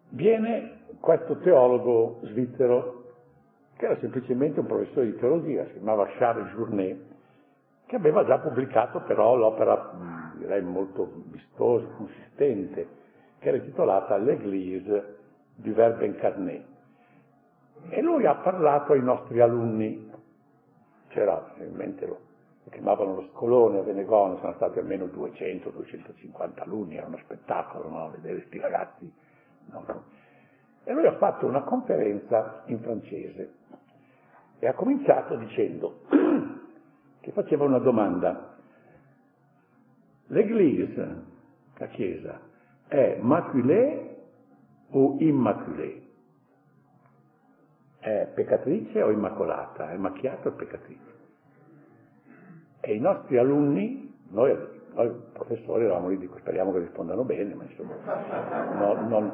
viene 0.10 0.82
questo 1.00 1.38
teologo 1.38 2.20
svizzero, 2.24 3.02
che 3.78 3.86
era 3.86 3.98
semplicemente 4.00 4.60
un 4.60 4.66
professore 4.66 5.06
di 5.08 5.18
teologia, 5.18 5.66
si 5.68 5.74
chiamava 5.74 6.08
Charles 6.18 6.52
Journet, 6.54 6.98
che 7.86 7.96
aveva 7.96 8.26
già 8.26 8.40
pubblicato 8.40 9.02
però 9.02 9.36
l'opera, 9.36 9.92
direi 10.38 10.62
molto 10.62 11.24
vistosa, 11.28 11.86
consistente, 11.96 12.88
che 13.40 13.48
era 13.48 13.58
intitolata 13.58 14.18
L'Église 14.18 15.22
du 15.56 15.74
Verbe 15.74 16.06
incarné. 16.06 16.66
E 17.90 18.02
lui 18.02 18.26
ha 18.26 18.36
parlato 18.36 18.94
ai 18.94 19.02
nostri 19.02 19.40
alunni, 19.40 20.12
c'era 21.10 21.54
in 21.60 21.74
mente 21.76 22.06
lo, 22.06 22.20
lo 22.64 22.72
chiamavano 22.72 23.16
lo 23.16 23.28
scolone 23.34 23.80
a 23.80 23.82
Venegono, 23.84 24.38
sono 24.38 24.54
stati 24.54 24.80
almeno 24.80 25.06
200-250 25.06 26.62
alunni, 26.62 26.96
era 26.96 27.08
uno 27.08 27.18
spettacolo 27.18 27.90
no? 27.90 28.12
vedere 28.12 28.36
questi 28.36 28.60
ragazzi. 28.60 29.14
No? 29.66 30.04
E 30.86 30.94
lui 30.94 31.06
ha 31.06 31.18
fatto 31.18 31.46
una 31.46 31.62
conferenza 31.62 32.64
in 32.66 32.80
francese 32.80 33.54
e 34.60 34.68
ha 34.68 34.74
cominciato 34.74 35.36
dicendo 35.36 36.02
che 37.20 37.32
faceva 37.32 37.66
una 37.66 37.80
domanda. 37.80 38.56
L'Église, 40.28 41.24
la 41.78 41.88
Chiesa, 41.88 42.40
è 42.88 43.18
maculée 43.22 44.13
o 44.94 45.18
immaculée? 45.20 46.02
È 48.00 48.32
peccatrice 48.34 49.02
o 49.02 49.12
immacolata? 49.12 49.92
È 49.92 49.98
macchiata 49.98 50.50
o 50.50 50.52
peccatrice? 50.54 51.12
E 52.82 52.96
i 52.96 53.00
nostri 53.00 53.38
alunni, 53.38 54.14
noi 54.30 54.72
noi 54.96 55.12
professori 55.34 55.86
eravamo 55.86 56.10
lì, 56.10 56.18
dico, 56.18 56.38
speriamo 56.38 56.72
che 56.72 56.80
rispondano 56.80 57.24
bene, 57.24 57.56
ma 57.56 57.64
insomma, 57.64 57.96
no, 58.76 59.08
non... 59.08 59.32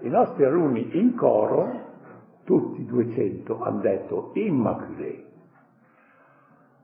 i 0.00 0.08
nostri 0.08 0.44
alunni 0.44 0.98
in 0.98 1.14
coro, 1.14 1.84
tutti 2.44 2.84
200, 2.84 3.62
hanno 3.62 3.80
detto 3.80 4.32
Immaculée. 4.34 5.24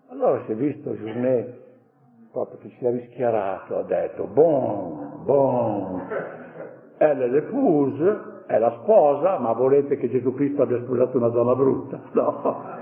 Allora 0.09 0.45
si 0.45 0.53
è 0.53 0.55
visto 0.55 0.93
Journet 0.93 1.61
proprio 2.31 2.59
che 2.61 2.75
si 2.79 2.85
è 2.85 2.91
rischiarato, 2.93 3.79
ha 3.79 3.83
detto, 3.83 4.27
bon, 4.27 5.23
elle 5.27 6.52
è 7.11 7.15
l'épouse, 7.15 8.45
è 8.47 8.59
la 8.59 8.79
sposa, 8.83 9.39
ma 9.39 9.53
volete 9.53 9.97
che 9.97 10.09
Gesù 10.09 10.33
Cristo 10.35 10.63
abbia 10.63 10.79
sposato 10.83 11.17
una 11.17 11.29
donna 11.29 11.55
brutta? 11.57 12.01
No. 12.13 12.81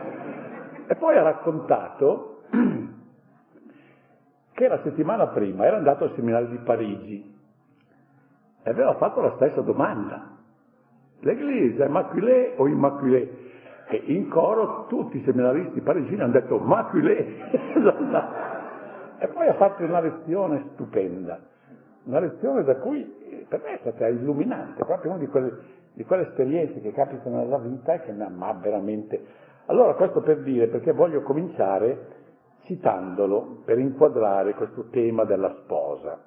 E 0.87 0.95
poi 0.97 1.17
ha 1.17 1.23
raccontato 1.23 2.43
che 4.53 4.69
la 4.69 4.81
settimana 4.83 5.29
prima 5.29 5.65
era 5.65 5.77
andato 5.77 6.05
al 6.05 6.13
seminario 6.17 6.49
di 6.49 6.59
Parigi 6.59 7.39
e 8.63 8.71
aveva 8.71 8.95
fatto 8.97 9.21
la 9.21 9.33
stessa 9.37 9.61
domanda. 9.61 10.37
L'Eglise 11.21 11.85
è 11.85 11.87
Immaculée 11.87 12.55
o 12.57 12.67
Immaculée? 12.67 13.49
E 13.87 14.03
in 14.07 14.29
coro 14.29 14.87
tutti 14.89 15.19
i 15.19 15.23
seminaristi 15.25 15.81
parigini 15.81 16.21
hanno 16.21 16.33
detto 16.33 16.57
Immaculée. 16.57 17.37
e 19.19 19.29
poi 19.29 19.47
ha 19.47 19.55
fatto 19.55 19.85
una 19.85 20.01
lezione 20.01 20.71
stupenda, 20.73 21.39
una 22.05 22.21
lezione 22.21 22.65
da 22.65 22.77
cui 22.77 23.47
per 23.49 23.61
me 23.63 23.75
è 23.75 23.79
stata 23.81 24.09
illuminante, 24.09 24.85
proprio 24.85 25.13
una 25.13 25.21
di 25.21 25.27
quelle, 25.27 25.59
di 25.93 26.05
quelle 26.05 26.29
esperienze 26.29 26.81
che 26.81 26.93
capitano 26.93 27.39
nella 27.39 27.59
vita 27.59 27.95
e 27.95 28.01
che 28.03 28.13
mi 28.13 28.23
ha 28.23 28.53
veramente... 28.55 29.49
Allora 29.67 29.95
questo 29.95 30.21
per 30.21 30.43
dire, 30.43 30.69
perché 30.69 30.93
voglio 30.93 31.23
cominciare 31.23 32.19
citandolo 32.65 33.63
per 33.65 33.79
inquadrare 33.79 34.55
questo 34.55 34.89
tema 34.91 35.25
della 35.25 35.55
sposa. 35.63 36.19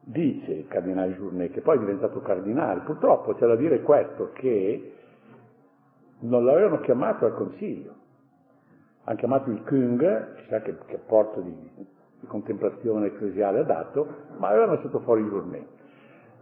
dice 0.00 0.52
il 0.52 0.68
cardinale 0.68 1.12
Journet, 1.12 1.52
che 1.52 1.60
poi 1.60 1.76
è 1.76 1.80
diventato 1.80 2.20
cardinale, 2.20 2.80
purtroppo 2.80 3.34
c'è 3.34 3.46
da 3.46 3.56
dire 3.56 3.82
questo, 3.82 4.32
che 4.32 4.94
non 6.20 6.44
l'avevano 6.44 6.80
chiamato 6.80 7.26
al 7.26 7.34
consiglio, 7.34 7.94
hanno 9.04 9.16
chiamato 9.16 9.50
il 9.50 9.62
Kung, 9.64 10.34
che, 10.48 10.76
che 10.86 10.94
apporto 10.94 11.40
di, 11.40 11.86
di, 12.20 12.26
contemplazione 12.26 13.06
ecclesiale 13.06 13.60
ha 13.60 13.64
dato, 13.64 14.06
ma 14.38 14.48
avevano 14.48 14.72
lasciato 14.74 15.00
fuori 15.00 15.22
Journet. 15.22 15.66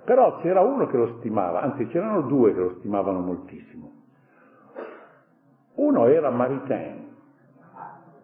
Però 0.05 0.39
c'era 0.39 0.61
uno 0.61 0.87
che 0.87 0.97
lo 0.97 1.17
stimava, 1.19 1.63
anzi 1.63 1.87
c'erano 1.89 2.23
due 2.23 2.55
che 2.55 2.61
lo 2.61 2.75
stimavano 2.79 3.21
moltissimo. 3.21 3.93
Uno 5.75 6.07
era 6.07 6.31
Maritain, 6.31 7.09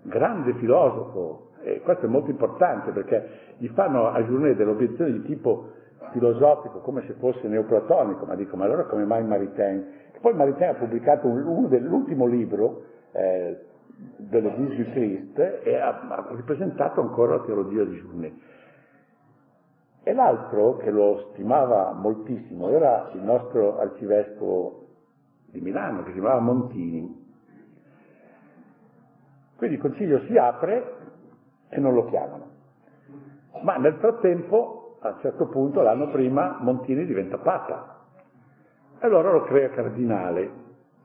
grande 0.02 0.54
filosofo, 0.54 1.50
e 1.62 1.80
questo 1.80 2.06
è 2.06 2.08
molto 2.08 2.30
importante 2.30 2.90
perché 2.90 3.54
gli 3.58 3.68
fanno 3.68 4.08
a 4.08 4.20
Journet 4.22 4.56
delle 4.56 4.70
obiezioni 4.70 5.12
di 5.12 5.22
tipo 5.22 5.70
filosofico 6.10 6.80
come 6.80 7.02
se 7.06 7.14
fosse 7.14 7.46
neoplatonico, 7.48 8.24
ma 8.24 8.34
dico, 8.34 8.56
ma 8.56 8.64
allora 8.64 8.84
come 8.84 9.04
mai 9.04 9.24
Maritain? 9.24 10.00
Poi 10.20 10.34
Maritain 10.34 10.70
ha 10.70 10.78
pubblicato 10.78 11.26
un, 11.26 11.44
uno 11.44 11.66
dell'ultimo 11.66 12.26
libro 12.26 12.84
eh, 13.12 13.58
delle 14.16 14.50
Vis 14.56 14.76
du 14.76 14.90
Christ 14.92 15.38
e 15.64 15.76
ha, 15.76 16.26
ripresentato 16.30 17.00
ancora 17.00 17.36
la 17.36 17.42
teologia 17.42 17.84
di 17.84 17.96
Journet. 17.96 18.34
E 20.04 20.12
l'altro 20.12 20.76
che 20.78 20.90
lo 20.90 21.30
stimava 21.32 21.92
moltissimo 21.92 22.68
era 22.70 23.10
il 23.14 23.20
nostro 23.22 23.78
arcivescovo 23.78 24.86
di 25.46 25.60
Milano, 25.60 26.02
che 26.02 26.12
si 26.12 26.18
chiamava 26.18 26.40
Montini. 26.40 27.20
Quindi 29.56 29.76
il 29.76 29.82
consiglio 29.82 30.20
si 30.26 30.36
apre 30.36 30.96
e 31.68 31.78
non 31.78 31.94
lo 31.94 32.06
chiamano. 32.06 32.50
Ma 33.62 33.76
nel 33.76 33.94
frattempo, 33.94 34.96
a 35.00 35.10
un 35.10 35.18
certo 35.20 35.46
punto, 35.46 35.82
l'anno 35.82 36.10
prima, 36.10 36.58
Montini 36.60 37.04
diventa 37.04 37.38
Papa. 37.38 38.00
E 38.98 39.06
allora 39.06 39.30
lo 39.30 39.42
crea 39.42 39.68
cardinale 39.70 40.50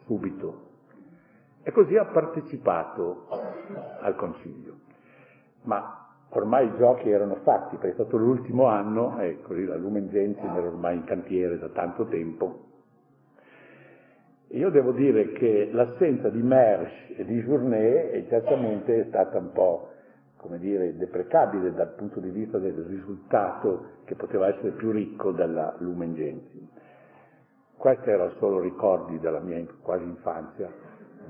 subito. 0.05 0.66
E 1.67 1.71
così 1.73 1.97
ha 1.97 2.05
partecipato 2.05 3.27
al 3.99 4.15
Consiglio. 4.15 4.75
Ma 5.63 6.07
ormai 6.29 6.65
i 6.65 6.77
giochi 6.77 7.09
erano 7.09 7.39
fatti, 7.43 7.75
perché 7.75 7.89
è 7.89 7.93
stato 7.95 8.15
l'ultimo 8.15 8.67
anno, 8.67 9.19
e 9.19 9.41
così 9.41 9.65
la 9.65 9.75
Lumen 9.75 10.07
Gentium 10.07 10.55
era 10.55 10.65
ormai 10.65 10.95
in 10.95 11.03
cantiere 11.03 11.59
da 11.59 11.67
tanto 11.67 12.05
tempo. 12.05 12.59
E 14.47 14.57
io 14.57 14.69
devo 14.69 14.93
dire 14.93 15.33
che 15.33 15.69
l'assenza 15.73 16.29
di 16.29 16.41
Mersch 16.41 17.19
e 17.19 17.25
di 17.25 17.41
Journet 17.41 18.11
è 18.11 18.25
certamente 18.29 19.07
stata 19.09 19.37
un 19.37 19.51
po' 19.51 19.89
come 20.37 20.59
dire, 20.59 20.95
deprecabile 20.95 21.73
dal 21.73 21.95
punto 21.95 22.21
di 22.21 22.29
vista 22.29 22.59
del 22.59 22.75
risultato 22.75 24.03
che 24.05 24.15
poteva 24.15 24.47
essere 24.47 24.69
più 24.69 24.91
ricco 24.91 25.33
della 25.33 25.75
Lumen 25.79 26.13
Gentium. 26.13 26.65
Questi 27.75 28.09
erano 28.09 28.31
solo 28.37 28.61
ricordi 28.61 29.19
della 29.19 29.41
mia 29.41 29.61
quasi 29.81 30.05
infanzia, 30.05 30.71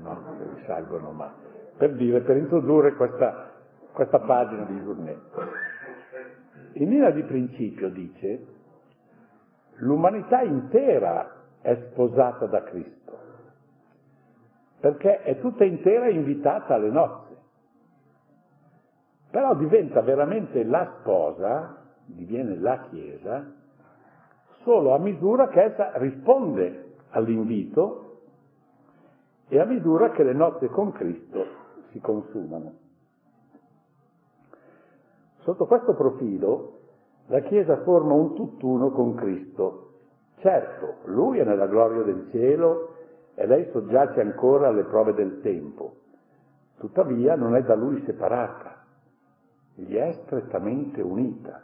no? 0.00 0.36
risalgono, 0.56 1.12
ma 1.12 1.32
per 1.76 1.94
dire, 1.94 2.20
per 2.20 2.36
introdurre 2.36 2.94
questa, 2.94 3.52
questa 3.92 4.18
pagina 4.18 4.64
di 4.64 4.80
Journet. 4.80 5.20
In 6.72 6.90
linea 6.90 7.10
di 7.10 7.22
principio 7.22 7.88
dice, 7.90 8.46
l'umanità 9.76 10.42
intera 10.42 11.36
è 11.60 11.74
sposata 11.90 12.46
da 12.46 12.62
Cristo, 12.64 13.18
perché 14.80 15.22
è 15.22 15.38
tutta 15.40 15.64
intera 15.64 16.08
invitata 16.08 16.74
alle 16.74 16.90
nozze. 16.90 17.36
Però 19.30 19.54
diventa 19.54 20.00
veramente 20.00 20.64
la 20.64 20.96
sposa, 20.98 21.76
diviene 22.06 22.56
la 22.58 22.86
Chiesa, 22.90 23.52
solo 24.62 24.94
a 24.94 24.98
misura 24.98 25.48
che 25.48 25.62
essa 25.62 25.92
risponde 25.94 26.94
all'invito 27.10 28.07
e 29.48 29.58
a 29.58 29.64
misura 29.64 30.10
che 30.10 30.22
le 30.22 30.32
nozze 30.32 30.68
con 30.68 30.92
Cristo 30.92 31.44
si 31.90 32.00
consumano. 32.00 32.72
Sotto 35.40 35.66
questo 35.66 35.94
profilo 35.94 36.78
la 37.26 37.40
Chiesa 37.40 37.82
forma 37.82 38.14
un 38.14 38.34
tutt'uno 38.34 38.90
con 38.90 39.14
Cristo. 39.14 39.92
Certo, 40.38 40.96
Lui 41.04 41.38
è 41.38 41.44
nella 41.44 41.66
gloria 41.66 42.02
del 42.02 42.28
cielo 42.30 42.94
e 43.34 43.46
lei 43.46 43.68
soggiace 43.72 44.20
ancora 44.20 44.68
alle 44.68 44.84
prove 44.84 45.14
del 45.14 45.40
tempo, 45.40 45.94
tuttavia 46.78 47.34
non 47.34 47.56
è 47.56 47.62
da 47.62 47.74
Lui 47.74 48.02
separata 48.04 48.78
gli 49.84 49.94
è 49.94 50.12
strettamente 50.24 51.00
unita. 51.00 51.62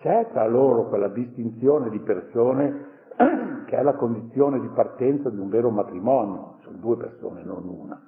C'è 0.00 0.28
tra 0.32 0.46
loro 0.46 0.88
quella 0.88 1.08
distinzione 1.08 1.90
di 1.90 1.98
persone 1.98 2.94
che 3.16 3.76
è 3.76 3.82
la 3.82 3.94
condizione 3.94 4.60
di 4.60 4.68
partenza 4.68 5.28
di 5.28 5.38
un 5.38 5.48
vero 5.48 5.70
matrimonio, 5.70 6.56
sono 6.62 6.76
due 6.78 6.96
persone, 6.96 7.42
non 7.42 7.66
una, 7.66 8.00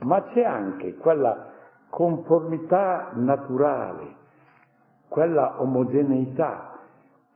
ma 0.00 0.22
c'è 0.24 0.44
anche 0.44 0.96
quella 0.96 1.52
conformità 1.88 3.12
naturale, 3.14 4.22
quella 5.08 5.60
omogeneità 5.60 6.78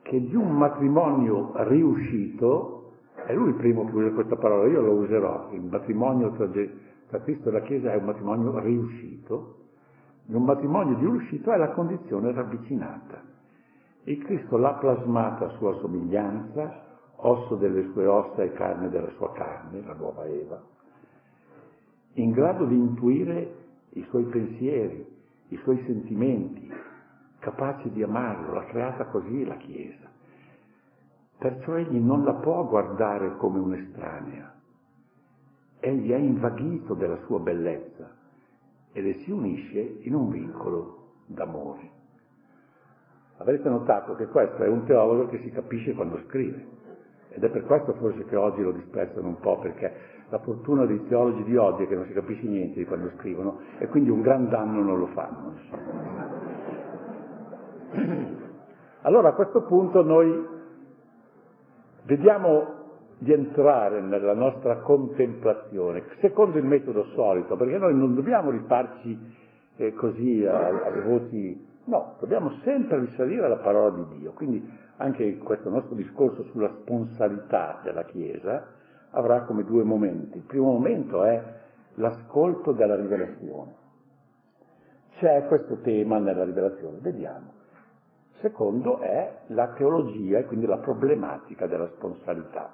che 0.02 0.20
di 0.20 0.34
un 0.34 0.50
matrimonio 0.50 1.52
riuscito, 1.64 2.92
è 3.26 3.34
lui 3.34 3.50
il 3.50 3.54
primo 3.54 3.84
che 3.84 3.94
usa 3.94 4.10
questa 4.14 4.36
parola, 4.36 4.68
io 4.68 4.80
lo 4.80 4.92
userò, 4.94 5.48
il 5.52 5.62
matrimonio 5.62 6.32
tra, 6.32 6.48
tra 7.08 7.20
Cristo 7.20 7.50
e 7.50 7.52
la 7.52 7.60
Chiesa 7.60 7.92
è 7.92 7.96
un 7.96 8.04
matrimonio 8.04 8.58
riuscito, 8.58 9.56
di 10.24 10.34
un 10.34 10.44
matrimonio 10.44 10.96
di 10.96 11.04
riuscito 11.04 11.52
è 11.52 11.56
la 11.56 11.70
condizione 11.70 12.32
ravvicinata. 12.32 13.36
E 14.08 14.16
Cristo 14.20 14.56
l'ha 14.56 14.72
plasmata 14.72 15.44
a 15.44 15.56
sua 15.58 15.74
somiglianza, 15.80 16.82
osso 17.16 17.56
delle 17.56 17.90
sue 17.92 18.06
ossa 18.06 18.42
e 18.42 18.54
carne 18.54 18.88
della 18.88 19.10
sua 19.18 19.30
carne, 19.32 19.82
la 19.84 19.92
nuova 19.92 20.24
Eva, 20.24 20.58
in 22.14 22.30
grado 22.30 22.64
di 22.64 22.74
intuire 22.74 23.54
i 23.90 24.02
suoi 24.04 24.24
pensieri, 24.24 25.06
i 25.48 25.56
suoi 25.58 25.84
sentimenti, 25.84 26.72
capace 27.40 27.92
di 27.92 28.02
amarlo, 28.02 28.54
l'ha 28.54 28.64
creata 28.64 29.04
così 29.08 29.44
la 29.44 29.58
Chiesa. 29.58 30.08
Perciò 31.36 31.74
egli 31.74 31.98
non 31.98 32.24
la 32.24 32.32
può 32.32 32.66
guardare 32.66 33.36
come 33.36 33.58
un'estranea. 33.58 34.54
Egli 35.80 36.12
è 36.12 36.16
invaghito 36.16 36.94
della 36.94 37.18
sua 37.26 37.40
bellezza 37.40 38.10
e 38.90 39.02
le 39.02 39.18
si 39.18 39.30
unisce 39.30 39.98
in 40.00 40.14
un 40.14 40.30
vincolo 40.30 41.10
d'amore. 41.26 41.97
Avrete 43.38 43.68
notato 43.68 44.14
che 44.16 44.26
questo 44.26 44.62
è 44.62 44.68
un 44.68 44.84
teologo 44.84 45.28
che 45.28 45.38
si 45.38 45.50
capisce 45.50 45.94
quando 45.94 46.20
scrive 46.26 46.66
ed 47.30 47.44
è 47.44 47.50
per 47.50 47.64
questo 47.64 47.94
forse 47.94 48.24
che 48.24 48.36
oggi 48.36 48.62
lo 48.62 48.72
disprezzano 48.72 49.28
un 49.28 49.38
po' 49.38 49.58
perché 49.58 49.92
la 50.28 50.38
fortuna 50.40 50.84
dei 50.84 51.06
teologi 51.06 51.44
di 51.44 51.56
oggi 51.56 51.84
è 51.84 51.88
che 51.88 51.94
non 51.94 52.04
si 52.06 52.12
capisce 52.12 52.46
niente 52.46 52.78
di 52.78 52.84
quando 52.84 53.10
scrivono 53.16 53.60
e 53.78 53.86
quindi 53.86 54.10
un 54.10 54.20
gran 54.20 54.48
danno 54.48 54.82
non 54.82 54.98
lo 54.98 55.06
fanno. 55.08 55.54
Allora 59.02 59.28
a 59.28 59.32
questo 59.32 59.62
punto 59.62 60.02
noi 60.02 60.46
vediamo 62.02 62.76
di 63.18 63.32
entrare 63.32 64.00
nella 64.00 64.34
nostra 64.34 64.78
contemplazione, 64.78 66.04
secondo 66.20 66.58
il 66.58 66.64
metodo 66.64 67.04
solito, 67.14 67.56
perché 67.56 67.78
noi 67.78 67.94
non 67.94 68.14
dobbiamo 68.14 68.50
rifarci 68.50 69.18
eh, 69.76 69.92
così 69.94 70.44
alle 70.44 71.02
voci, 71.02 71.66
no, 71.88 72.16
dobbiamo 72.20 72.52
sempre 72.62 73.00
risalire 73.00 73.44
alla 73.44 73.56
parola 73.56 73.96
di 73.96 74.18
Dio. 74.18 74.32
Quindi 74.32 74.70
anche 74.96 75.38
questo 75.38 75.70
nostro 75.70 75.94
discorso 75.94 76.44
sulla 76.44 76.70
sponsalità 76.80 77.80
della 77.82 78.04
Chiesa 78.04 78.66
avrà 79.10 79.42
come 79.42 79.64
due 79.64 79.82
momenti. 79.82 80.36
Il 80.36 80.44
primo 80.44 80.72
momento 80.72 81.24
è 81.24 81.42
l'ascolto 81.94 82.72
della 82.72 82.94
rivelazione. 82.94 83.74
C'è 85.16 85.46
questo 85.46 85.78
tema 85.80 86.18
nella 86.18 86.44
rivelazione, 86.44 86.98
vediamo. 87.00 87.56
Secondo 88.40 89.00
è 89.00 89.38
la 89.48 89.72
teologia 89.72 90.38
e 90.38 90.44
quindi 90.44 90.66
la 90.66 90.78
problematica 90.78 91.66
della 91.66 91.88
sponsalità. 91.96 92.72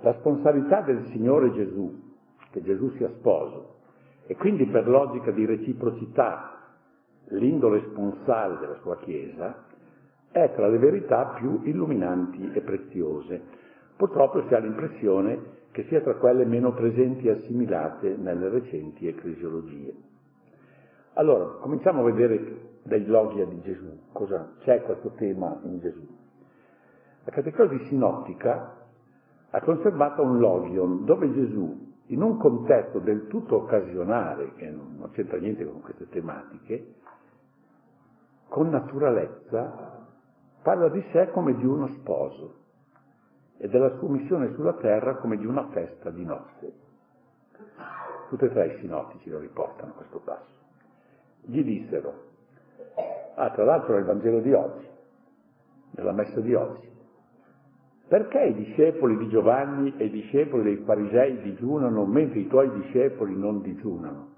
La 0.00 0.12
sponsalità 0.14 0.82
del 0.82 1.06
Signore 1.12 1.52
Gesù, 1.52 2.12
che 2.50 2.60
Gesù 2.62 2.90
sia 2.96 3.08
sposo, 3.16 3.76
e 4.26 4.36
quindi 4.36 4.66
per 4.66 4.86
logica 4.88 5.30
di 5.30 5.46
reciprocità 5.46 6.53
l'indole 7.28 7.82
sponsale 7.90 8.58
della 8.58 8.76
sua 8.82 8.96
Chiesa, 8.98 9.64
è 10.30 10.52
tra 10.54 10.68
le 10.68 10.78
verità 10.78 11.34
più 11.38 11.60
illuminanti 11.62 12.50
e 12.52 12.60
preziose. 12.60 13.42
Purtroppo 13.96 14.42
si 14.48 14.54
ha 14.54 14.58
l'impressione 14.58 15.62
che 15.70 15.84
sia 15.84 16.00
tra 16.00 16.14
quelle 16.16 16.44
meno 16.44 16.72
presenti 16.72 17.28
e 17.28 17.32
assimilate 17.32 18.16
nelle 18.16 18.48
recenti 18.48 19.06
ecclesiologie. 19.06 19.94
Allora, 21.14 21.44
cominciamo 21.60 22.00
a 22.00 22.10
vedere 22.10 22.72
dai 22.82 23.06
logia 23.06 23.44
di 23.44 23.60
Gesù, 23.62 24.10
cosa 24.12 24.54
c'è 24.60 24.82
questo 24.82 25.12
tema 25.16 25.58
in 25.62 25.78
Gesù. 25.78 26.06
La 27.24 27.30
catecosi 27.32 27.78
sinottica 27.86 28.84
ha 29.50 29.60
conservato 29.60 30.22
un 30.22 30.38
logion 30.38 31.04
dove 31.04 31.32
Gesù, 31.32 31.92
in 32.08 32.22
un 32.22 32.36
contesto 32.36 32.98
del 32.98 33.28
tutto 33.28 33.62
occasionale, 33.62 34.52
che 34.56 34.68
non 34.68 35.08
c'entra 35.12 35.38
niente 35.38 35.64
con 35.64 35.80
queste 35.80 36.08
tematiche, 36.08 36.94
con 38.48 38.68
naturalezza, 38.68 40.06
parla 40.62 40.88
di 40.88 41.04
sé 41.12 41.30
come 41.30 41.54
di 41.56 41.64
uno 41.64 41.88
sposo 41.88 42.54
e 43.58 43.68
della 43.68 43.96
sua 43.98 44.08
missione 44.08 44.52
sulla 44.54 44.74
terra 44.74 45.16
come 45.16 45.36
di 45.36 45.46
una 45.46 45.66
festa 45.68 46.10
di 46.10 46.24
nozze. 46.24 46.72
Tutti 48.28 48.44
e 48.44 48.50
tre 48.50 48.74
i 48.74 48.78
sinottici 48.78 49.30
lo 49.30 49.38
riportano 49.38 49.92
questo 49.92 50.20
passo. 50.20 50.52
Gli 51.42 51.62
dissero, 51.62 52.12
ah 53.34 53.50
tra 53.50 53.64
l'altro 53.64 53.96
è 53.96 53.98
il 53.98 54.04
Vangelo 54.04 54.40
di 54.40 54.52
oggi, 54.52 54.88
nella 55.90 56.12
messa 56.12 56.40
di 56.40 56.54
oggi, 56.54 56.92
perché 58.08 58.44
i 58.44 58.54
discepoli 58.54 59.16
di 59.16 59.28
Giovanni 59.28 59.94
e 59.96 60.04
i 60.06 60.10
discepoli 60.10 60.62
dei 60.62 60.76
farisei 60.84 61.40
digiunano 61.40 62.04
mentre 62.04 62.40
i 62.40 62.46
tuoi 62.46 62.70
discepoli 62.70 63.36
non 63.36 63.60
digiunano? 63.62 64.32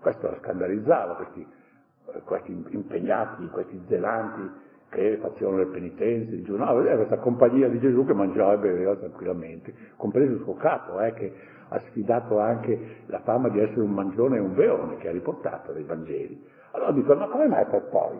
Questo 0.00 0.30
la 0.30 0.38
scandalizzava, 0.38 1.14
questi, 1.14 1.46
questi 2.24 2.52
impegnati, 2.70 3.46
questi 3.48 3.80
zelanti 3.88 4.68
che 4.90 5.18
facevano 5.20 5.58
le 5.58 5.66
penitenze, 5.66 6.36
digiunavano, 6.36 6.84
era 6.84 6.96
questa 6.96 7.18
compagnia 7.18 7.68
di 7.68 7.78
Gesù 7.78 8.04
che 8.04 8.12
mangiava 8.12 8.54
e 8.54 8.58
beveva 8.58 8.96
tranquillamente, 8.96 9.72
compreso 9.96 10.32
il 10.32 10.40
suo 10.42 10.54
capo, 10.54 11.00
eh, 11.00 11.12
che 11.14 11.32
ha 11.68 11.78
sfidato 11.90 12.40
anche 12.40 13.04
la 13.06 13.20
fama 13.20 13.48
di 13.48 13.60
essere 13.60 13.82
un 13.82 13.92
mangione 13.92 14.36
e 14.36 14.40
un 14.40 14.54
beone 14.54 14.96
che 14.96 15.08
ha 15.08 15.12
riportato 15.12 15.72
dai 15.72 15.84
Vangeli. 15.84 16.44
Allora 16.72 16.90
dicono, 16.90 17.20
ma 17.20 17.28
come 17.28 17.46
mai 17.46 17.64
per 17.66 17.88
poi? 17.88 18.18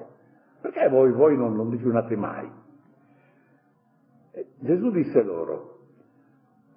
Perché 0.61 0.89
voi, 0.89 1.11
voi 1.11 1.37
non, 1.37 1.57
non 1.57 1.71
digiunate 1.71 2.15
mai? 2.15 2.49
E 4.31 4.47
Gesù 4.61 4.91
disse 4.91 5.23
loro, 5.23 5.79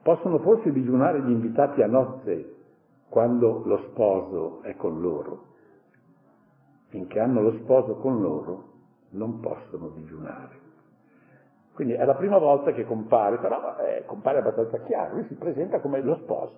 possono 0.02 0.40
forse 0.40 0.72
digiunare 0.72 1.22
gli 1.22 1.30
invitati 1.30 1.84
a 1.84 1.88
nozze 1.88 2.56
quando 3.10 3.62
lo 3.66 3.78
sposo 3.90 4.64
è 4.64 4.76
con 4.76 5.00
loro? 5.02 5.52
Finché 6.94 7.20
hanno 7.20 7.42
lo 7.42 7.54
sposo 7.54 7.96
con 7.96 8.22
loro, 8.22 8.66
non 9.14 9.40
possono 9.40 9.88
digiunare. 9.96 10.60
Quindi 11.74 11.96
è 11.96 12.06
la 12.06 12.14
prima 12.14 12.38
volta 12.38 12.72
che 12.72 12.86
compare, 12.86 13.40
però 13.40 13.78
eh, 13.78 14.06
compare 14.06 14.38
abbastanza 14.38 14.78
chiaro, 14.82 15.16
lui 15.16 15.26
si 15.26 15.34
presenta 15.34 15.80
come 15.80 16.04
lo 16.04 16.18
sposo. 16.18 16.54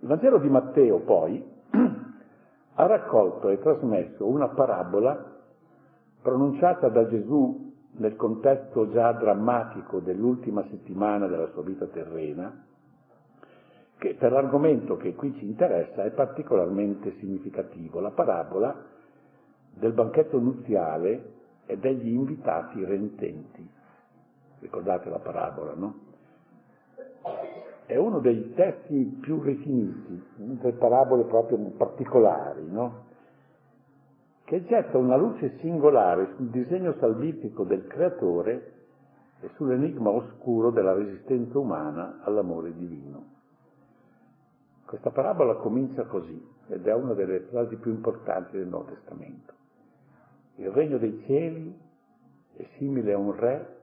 Il 0.00 0.08
Vangelo 0.08 0.38
di 0.38 0.48
Matteo 0.48 0.98
poi 0.98 1.48
ha 2.74 2.86
raccolto 2.86 3.50
e 3.50 3.60
trasmesso 3.60 4.26
una 4.26 4.48
parabola 4.48 5.36
pronunciata 6.20 6.88
da 6.88 7.06
Gesù 7.06 7.72
nel 7.98 8.16
contesto 8.16 8.90
già 8.90 9.12
drammatico 9.12 10.00
dell'ultima 10.00 10.64
settimana 10.70 11.28
della 11.28 11.46
sua 11.52 11.62
vita 11.62 11.86
terrena, 11.86 12.64
che 13.98 14.14
per 14.14 14.32
l'argomento 14.32 14.96
che 14.96 15.14
qui 15.14 15.34
ci 15.38 15.46
interessa 15.46 16.04
è 16.04 16.10
particolarmente 16.10 17.14
significativo. 17.18 18.00
La 18.00 18.10
parabola 18.10 18.74
del 19.74 19.92
banchetto 19.92 20.38
nuziale 20.38 21.34
e 21.66 21.76
degli 21.78 22.08
invitati 22.08 22.84
rententi. 22.84 23.68
Ricordate 24.60 25.08
la 25.10 25.18
parabola, 25.18 25.74
no? 25.74 25.94
È 27.86 27.96
uno 27.96 28.18
dei 28.20 28.52
testi 28.54 29.18
più 29.20 29.40
rifiniti, 29.42 30.22
delle 30.36 30.72
parabole 30.72 31.24
proprio 31.24 31.58
particolari, 31.76 32.68
no? 32.68 33.04
Che 34.44 34.64
getta 34.64 34.98
una 34.98 35.16
luce 35.16 35.56
singolare 35.58 36.34
sul 36.36 36.48
disegno 36.48 36.94
salvifico 36.98 37.64
del 37.64 37.86
creatore 37.86 38.72
e 39.40 39.50
sull'enigma 39.54 40.10
oscuro 40.10 40.70
della 40.70 40.92
resistenza 40.92 41.58
umana 41.58 42.20
all'amore 42.22 42.72
divino. 42.74 43.34
Questa 44.86 45.10
parabola 45.10 45.56
comincia 45.56 46.04
così 46.04 46.40
ed 46.68 46.86
è 46.86 46.94
una 46.94 47.12
delle 47.14 47.40
frasi 47.50 47.74
più 47.74 47.90
importanti 47.90 48.56
del 48.56 48.68
Nuovo 48.68 48.92
Testamento. 48.92 49.52
Il 50.56 50.70
regno 50.70 50.96
dei 50.98 51.24
cieli 51.26 51.76
è 52.54 52.64
simile 52.78 53.12
a 53.12 53.18
un 53.18 53.32
re 53.34 53.78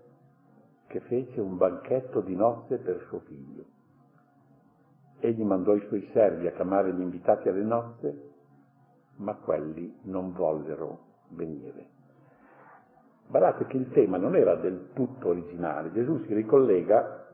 che 0.88 1.02
fece 1.02 1.42
un 1.42 1.58
banchetto 1.58 2.22
di 2.22 2.34
nozze 2.36 2.78
per 2.78 3.06
suo 3.10 3.20
figlio. 3.20 3.66
Egli 5.20 5.44
mandò 5.44 5.76
i 5.76 5.86
suoi 5.88 6.10
servi 6.14 6.48
a 6.48 6.54
chiamare 6.54 6.94
gli 6.94 7.02
invitati 7.02 7.50
alle 7.50 7.64
nozze, 7.64 8.32
ma 9.18 9.36
quelli 9.36 10.00
non 10.04 10.32
vollero 10.32 11.00
venire. 11.30 11.86
Guardate 13.28 13.66
che 13.66 13.76
il 13.76 13.90
tema 13.92 14.16
non 14.16 14.38
era 14.38 14.56
del 14.56 14.92
tutto 14.94 15.28
originale, 15.28 15.92
Gesù 15.92 16.24
si 16.26 16.34
ricollega 16.34 17.28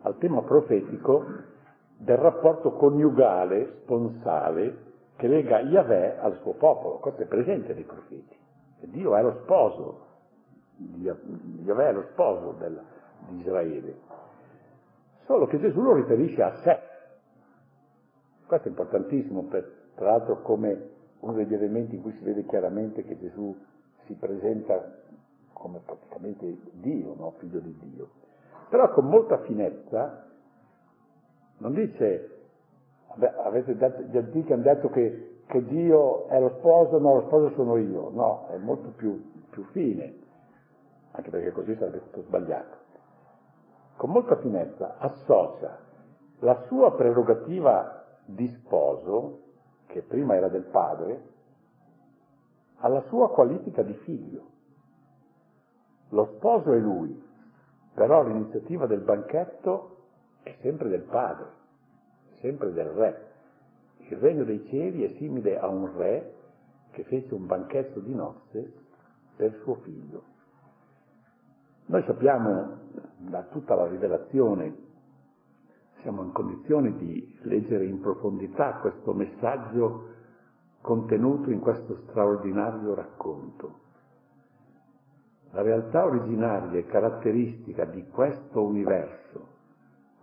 al 0.00 0.16
tema 0.16 0.40
profetico 0.42 1.52
del 1.96 2.16
rapporto 2.16 2.72
coniugale, 2.72 3.80
sponsale, 3.82 4.82
che 5.16 5.28
lega 5.28 5.60
Yahweh 5.60 6.18
al 6.18 6.38
suo 6.42 6.54
popolo, 6.54 6.98
questo 6.98 7.22
è 7.22 7.26
presente 7.26 7.72
nei 7.72 7.84
profeti. 7.84 8.36
Dio 8.80 9.16
è 9.16 9.22
lo 9.22 9.40
sposo, 9.42 10.06
Yahweh 10.76 11.88
è 11.88 11.92
lo 11.92 12.02
sposo 12.12 12.54
del, 12.58 12.80
di 13.28 13.38
Israele. 13.38 13.96
Solo 15.26 15.46
che 15.46 15.58
Gesù 15.58 15.80
lo 15.80 15.94
riferisce 15.94 16.42
a 16.42 16.54
sé. 16.56 16.78
Questo 18.46 18.66
è 18.66 18.70
importantissimo, 18.70 19.44
per, 19.44 19.70
tra 19.94 20.10
l'altro 20.10 20.42
come 20.42 20.90
uno 21.20 21.32
degli 21.32 21.54
elementi 21.54 21.96
in 21.96 22.02
cui 22.02 22.12
si 22.12 22.22
vede 22.22 22.44
chiaramente 22.44 23.04
che 23.04 23.18
Gesù 23.18 23.56
si 24.04 24.12
presenta 24.14 25.02
come 25.52 25.80
praticamente 25.84 26.58
Dio, 26.72 27.14
no? 27.16 27.32
figlio 27.38 27.60
di 27.60 27.74
Dio. 27.80 28.10
Però 28.68 28.90
con 28.90 29.06
molta 29.06 29.38
finezza 29.38 30.26
non 31.58 31.72
dice 31.72 32.34
Beh, 33.16 33.32
avete 33.44 33.76
detto, 33.76 34.02
gli 34.02 34.16
antichi 34.16 34.52
hanno 34.52 34.62
detto 34.62 34.88
che, 34.88 35.42
che, 35.46 35.64
Dio 35.64 36.26
è 36.26 36.40
lo 36.40 36.50
sposo, 36.58 36.98
no, 36.98 37.14
lo 37.14 37.20
sposo 37.22 37.50
sono 37.50 37.76
io. 37.76 38.10
No, 38.10 38.48
è 38.48 38.56
molto 38.56 38.88
più, 38.96 39.30
più 39.50 39.64
fine, 39.70 40.18
anche 41.12 41.30
perché 41.30 41.52
così 41.52 41.74
sarebbe 41.76 42.00
stato 42.00 42.22
sbagliato. 42.22 42.82
Con 43.96 44.10
molta 44.10 44.36
finezza 44.36 44.96
associa 44.98 45.78
la 46.40 46.64
sua 46.66 46.92
prerogativa 46.94 48.04
di 48.24 48.48
sposo, 48.48 49.42
che 49.86 50.02
prima 50.02 50.34
era 50.34 50.48
del 50.48 50.64
padre, 50.64 51.32
alla 52.78 53.02
sua 53.02 53.30
qualifica 53.30 53.82
di 53.82 53.94
figlio. 54.04 54.42
Lo 56.08 56.32
sposo 56.36 56.72
è 56.72 56.78
lui, 56.78 57.22
però 57.94 58.24
l'iniziativa 58.24 58.86
del 58.86 59.00
banchetto 59.00 60.03
è 60.44 60.56
sempre 60.60 60.88
del 60.88 61.02
padre 61.02 61.62
sempre 62.44 62.72
del 62.74 62.88
re. 62.88 63.32
Il 64.08 64.18
regno 64.18 64.44
dei 64.44 64.66
cieli 64.68 65.02
è 65.02 65.16
simile 65.16 65.58
a 65.58 65.66
un 65.66 65.96
re 65.96 66.34
che 66.90 67.04
fece 67.04 67.32
un 67.32 67.46
banchetto 67.46 68.00
di 68.00 68.14
nozze 68.14 68.70
per 69.34 69.58
suo 69.62 69.76
figlio. 69.76 70.22
Noi 71.86 72.02
sappiamo 72.04 72.80
da 73.16 73.44
tutta 73.44 73.74
la 73.74 73.86
rivelazione, 73.86 74.76
siamo 76.02 76.22
in 76.22 76.32
condizione 76.32 76.94
di 76.98 77.38
leggere 77.44 77.86
in 77.86 78.00
profondità 78.00 78.74
questo 78.74 79.14
messaggio 79.14 80.12
contenuto 80.82 81.50
in 81.50 81.60
questo 81.60 81.96
straordinario 82.08 82.94
racconto. 82.94 83.80
La 85.52 85.62
realtà 85.62 86.04
originaria 86.04 86.78
e 86.78 86.84
caratteristica 86.84 87.86
di 87.86 88.06
questo 88.08 88.62
universo 88.62 89.53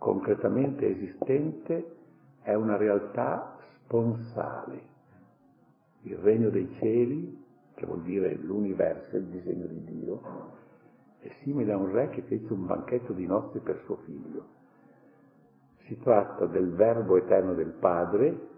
concretamente 0.02 0.84
esistente 0.88 1.94
è 2.42 2.54
una 2.54 2.76
realtà 2.76 3.56
sponsale. 3.84 4.90
Il 6.02 6.16
regno 6.16 6.50
dei 6.50 6.68
cieli, 6.80 7.40
che 7.74 7.86
vuol 7.86 8.02
dire 8.02 8.34
l'universo, 8.34 9.16
il 9.16 9.26
disegno 9.26 9.66
di 9.66 9.84
Dio, 9.84 10.20
è 11.20 11.30
simile 11.44 11.70
a 11.70 11.76
un 11.76 11.92
re 11.92 12.10
che 12.10 12.22
fece 12.22 12.52
un 12.52 12.66
banchetto 12.66 13.12
di 13.12 13.26
nozze 13.26 13.60
per 13.60 13.80
suo 13.84 13.98
figlio. 14.04 14.44
Si 15.86 15.96
tratta 16.00 16.46
del 16.46 16.72
verbo 16.72 17.16
eterno 17.16 17.54
del 17.54 17.70
Padre 17.70 18.48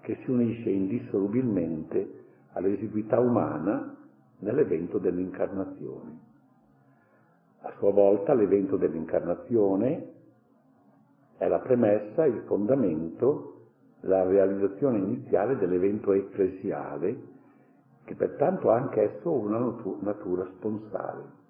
che 0.00 0.18
si 0.24 0.30
unisce 0.30 0.70
indissolubilmente 0.70 2.24
all'esiguità 2.52 3.20
umana 3.20 3.94
nell'evento 4.38 4.96
dell'incarnazione. 4.96 6.18
A 7.60 7.72
sua 7.76 7.92
volta 7.92 8.32
l'evento 8.32 8.78
dell'incarnazione 8.78 10.12
è 11.36 11.48
la 11.48 11.58
premessa, 11.58 12.24
il 12.24 12.42
fondamento, 12.46 13.50
la 14.00 14.22
realizzazione 14.24 14.98
iniziale 14.98 15.56
dell'evento 15.56 16.12
ecclesiale, 16.12 17.32
che 18.04 18.14
pertanto 18.14 18.70
ha 18.70 18.76
anche 18.76 19.16
esso 19.16 19.30
una 19.32 19.58
natura 20.00 20.44
sponsale. 20.56 21.42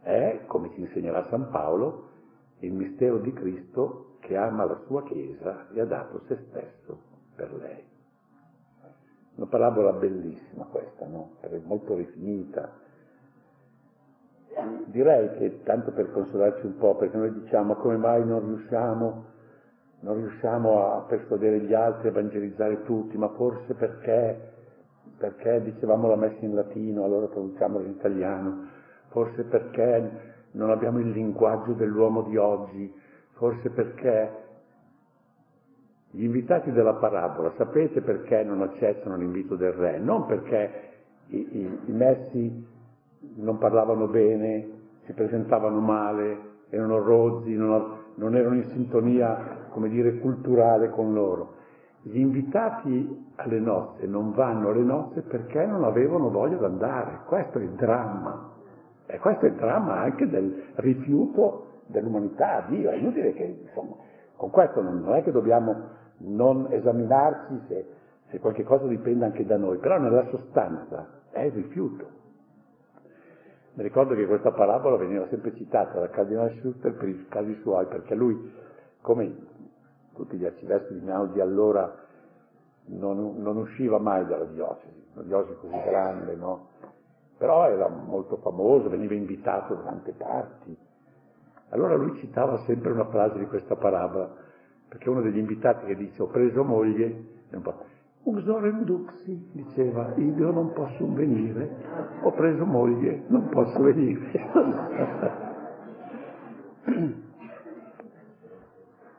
È, 0.00 0.44
come 0.46 0.70
ci 0.72 0.80
insegnerà 0.80 1.26
San 1.28 1.50
Paolo, 1.50 2.08
il 2.60 2.72
mistero 2.72 3.18
di 3.18 3.32
Cristo 3.32 4.16
che 4.20 4.36
ama 4.36 4.64
la 4.64 4.80
sua 4.86 5.02
Chiesa 5.02 5.68
e 5.70 5.80
ha 5.80 5.84
dato 5.84 6.22
se 6.26 6.38
stesso 6.48 6.98
per 7.34 7.52
lei. 7.54 7.84
Una 9.34 9.46
parabola 9.46 9.92
bellissima 9.92 10.64
questa, 10.64 11.06
no? 11.06 11.32
molto 11.64 11.94
rifinita, 11.94 12.72
direi 14.86 15.30
che 15.38 15.62
tanto 15.62 15.92
per 15.92 16.10
consolarci 16.12 16.66
un 16.66 16.76
po', 16.76 16.96
perché 16.96 17.16
noi 17.16 17.32
diciamo 17.32 17.74
come 17.74 17.96
mai 17.96 18.24
non 18.24 18.44
riusciamo, 18.46 19.24
non 20.00 20.16
riusciamo 20.16 20.94
a 20.94 21.00
persuadere 21.02 21.60
gli 21.60 21.74
altri, 21.74 22.08
a 22.08 22.10
evangelizzare 22.10 22.82
tutti, 22.84 23.16
ma 23.16 23.28
forse 23.30 23.74
perché 23.74 24.54
perché 25.18 25.62
dicevamo 25.62 26.08
la 26.08 26.16
messa 26.16 26.44
in 26.44 26.54
latino, 26.54 27.04
allora 27.04 27.26
traduciamola 27.26 27.84
in 27.84 27.90
italiano, 27.92 28.68
forse 29.08 29.44
perché 29.44 30.10
non 30.52 30.70
abbiamo 30.70 30.98
il 30.98 31.10
linguaggio 31.10 31.72
dell'uomo 31.72 32.22
di 32.22 32.36
oggi, 32.36 32.92
forse 33.32 33.70
perché 33.70 34.44
gli 36.10 36.24
invitati 36.24 36.70
della 36.72 36.94
parabola, 36.94 37.52
sapete 37.56 38.00
perché 38.00 38.42
non 38.42 38.62
accettano 38.62 39.16
l'invito 39.16 39.54
del 39.56 39.72
re? 39.72 39.98
Non 39.98 40.26
perché 40.26 40.70
i, 41.28 41.36
i, 41.36 41.78
i 41.86 41.92
messi 41.92 42.66
non 43.36 43.58
parlavano 43.58 44.06
bene, 44.08 44.68
si 45.04 45.12
presentavano 45.12 45.80
male, 45.80 46.38
erano 46.70 47.02
rozzi, 47.02 47.54
non, 47.54 48.04
non 48.14 48.34
erano 48.36 48.56
in 48.56 48.64
sintonia, 48.70 49.66
come 49.70 49.88
dire, 49.88 50.18
culturale 50.18 50.90
con 50.90 51.12
loro. 51.12 51.54
Gli 52.02 52.18
invitati 52.18 53.32
alle 53.36 53.58
nozze 53.58 54.06
non 54.06 54.32
vanno 54.32 54.70
alle 54.70 54.82
nozze 54.82 55.22
perché 55.22 55.66
non 55.66 55.84
avevano 55.84 56.30
voglia 56.30 56.56
di 56.56 56.64
andare. 56.64 57.20
Questo 57.26 57.58
è 57.58 57.62
il 57.62 57.70
dramma. 57.70 58.52
E 59.06 59.18
questo 59.18 59.46
è 59.46 59.48
il 59.48 59.54
dramma 59.56 60.00
anche 60.00 60.28
del 60.28 60.64
rifiuto 60.76 61.82
dell'umanità 61.86 62.64
a 62.64 62.68
Dio. 62.68 62.90
È 62.90 62.96
inutile 62.96 63.32
che, 63.32 63.58
insomma, 63.66 63.94
con 64.36 64.50
questo 64.50 64.82
non 64.82 65.14
è 65.14 65.22
che 65.22 65.32
dobbiamo 65.32 65.74
non 66.18 66.66
esaminarci 66.70 67.60
se, 67.68 67.86
se 68.30 68.38
qualche 68.38 68.64
cosa 68.64 68.86
dipende 68.86 69.24
anche 69.24 69.44
da 69.44 69.56
noi, 69.56 69.78
però 69.78 69.98
nella 69.98 70.26
sostanza 70.28 71.08
è 71.30 71.42
il 71.42 71.52
rifiuto. 71.52 72.15
Mi 73.76 73.82
ricordo 73.82 74.14
che 74.14 74.26
questa 74.26 74.52
parabola 74.52 74.96
veniva 74.96 75.26
sempre 75.28 75.54
citata 75.54 76.00
da 76.00 76.08
Cardinale 76.08 76.56
Schuster 76.60 76.94
per 76.94 77.10
i 77.10 77.26
casi 77.28 77.54
suoi, 77.60 77.84
perché 77.84 78.14
lui, 78.14 78.50
come 79.02 79.36
tutti 80.14 80.38
gli 80.38 80.46
arcivescovi 80.46 80.94
di 80.94 81.04
Milano 81.04 81.26
di 81.26 81.40
allora, 81.40 81.94
non, 82.86 83.34
non, 83.36 83.56
usciva 83.58 83.98
mai 83.98 84.24
dalla 84.24 84.46
diocesi, 84.46 85.06
una 85.12 85.24
diocesi 85.24 85.58
così 85.60 85.78
grande, 85.84 86.34
no? 86.36 86.68
Però 87.36 87.68
era 87.68 87.86
molto 87.86 88.38
famoso, 88.38 88.88
veniva 88.88 89.12
invitato 89.12 89.74
da 89.74 89.82
tante 89.82 90.12
parti. 90.12 90.78
Allora 91.68 91.96
lui 91.96 92.16
citava 92.16 92.56
sempre 92.64 92.92
una 92.92 93.04
frase 93.10 93.38
di 93.38 93.44
questa 93.44 93.76
parabola, 93.76 94.32
perché 94.88 95.10
uno 95.10 95.20
degli 95.20 95.36
invitati 95.36 95.84
che 95.84 95.96
dice 95.96 96.22
ho 96.22 96.28
preso 96.28 96.64
moglie, 96.64 97.24
Uxorem 98.26 98.82
duxi, 98.82 99.50
diceva, 99.52 100.12
io 100.16 100.50
non 100.50 100.72
posso 100.72 101.06
venire, 101.12 101.76
ho 102.22 102.32
preso 102.32 102.64
moglie, 102.64 103.22
non 103.28 103.48
posso 103.50 103.80
venire. 103.80 104.50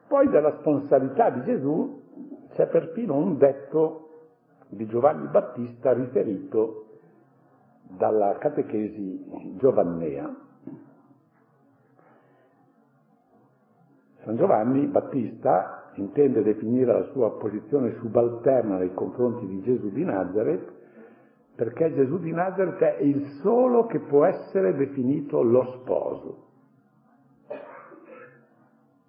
Poi 0.09 0.27
della 0.27 0.49
responsabilità 0.49 1.29
di 1.29 1.41
Gesù 1.43 2.01
c'è 2.49 2.67
perfino 2.67 3.15
un 3.15 3.37
detto 3.37 4.09
di 4.67 4.85
Giovanni 4.87 5.27
Battista 5.27 5.93
riferito 5.93 6.99
dalla 7.83 8.37
catechesi 8.39 9.55
giovannea. 9.57 10.35
San 14.23 14.35
Giovanni 14.35 14.85
Battista 14.87 15.86
intende 16.01 16.43
definire 16.43 16.91
la 16.91 17.03
sua 17.11 17.37
posizione 17.37 17.95
subalterna 17.99 18.77
nei 18.77 18.93
confronti 18.93 19.45
di 19.45 19.61
Gesù 19.61 19.89
di 19.89 20.03
Nazareth, 20.03 20.71
perché 21.55 21.93
Gesù 21.93 22.19
di 22.19 22.31
Nazareth 22.31 22.79
è 22.79 23.01
il 23.01 23.25
solo 23.41 23.85
che 23.85 23.99
può 23.99 24.25
essere 24.25 24.75
definito 24.75 25.41
lo 25.41 25.63
sposo. 25.79 26.45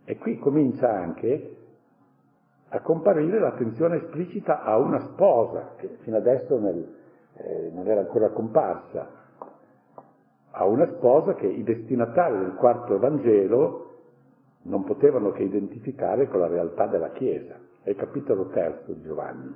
E 0.05 0.16
qui 0.16 0.39
comincia 0.39 0.91
anche 0.91 1.57
a 2.70 2.80
comparire 2.80 3.39
l'attenzione 3.39 3.97
esplicita 3.97 4.62
a 4.62 4.78
una 4.78 5.01
sposa, 5.01 5.74
che 5.76 5.99
fino 6.01 6.16
adesso 6.16 6.59
nel, 6.59 6.95
eh, 7.34 7.70
non 7.74 7.86
era 7.86 8.01
ancora 8.01 8.30
comparsa, 8.30 9.07
a 10.51 10.64
una 10.64 10.86
sposa 10.86 11.34
che 11.34 11.47
i 11.47 11.62
destinatari 11.62 12.39
del 12.39 12.55
quarto 12.55 12.99
Vangelo 12.99 13.88
non 14.62 14.84
potevano 14.84 15.30
che 15.32 15.42
identificare 15.42 16.28
con 16.28 16.40
la 16.40 16.48
realtà 16.48 16.86
della 16.86 17.11
Chiesa. 17.12 17.59
È 17.82 17.90
il 17.90 17.96
capitolo 17.96 18.48
terzo 18.48 18.92
di 18.92 19.02
Giovanni. 19.02 19.54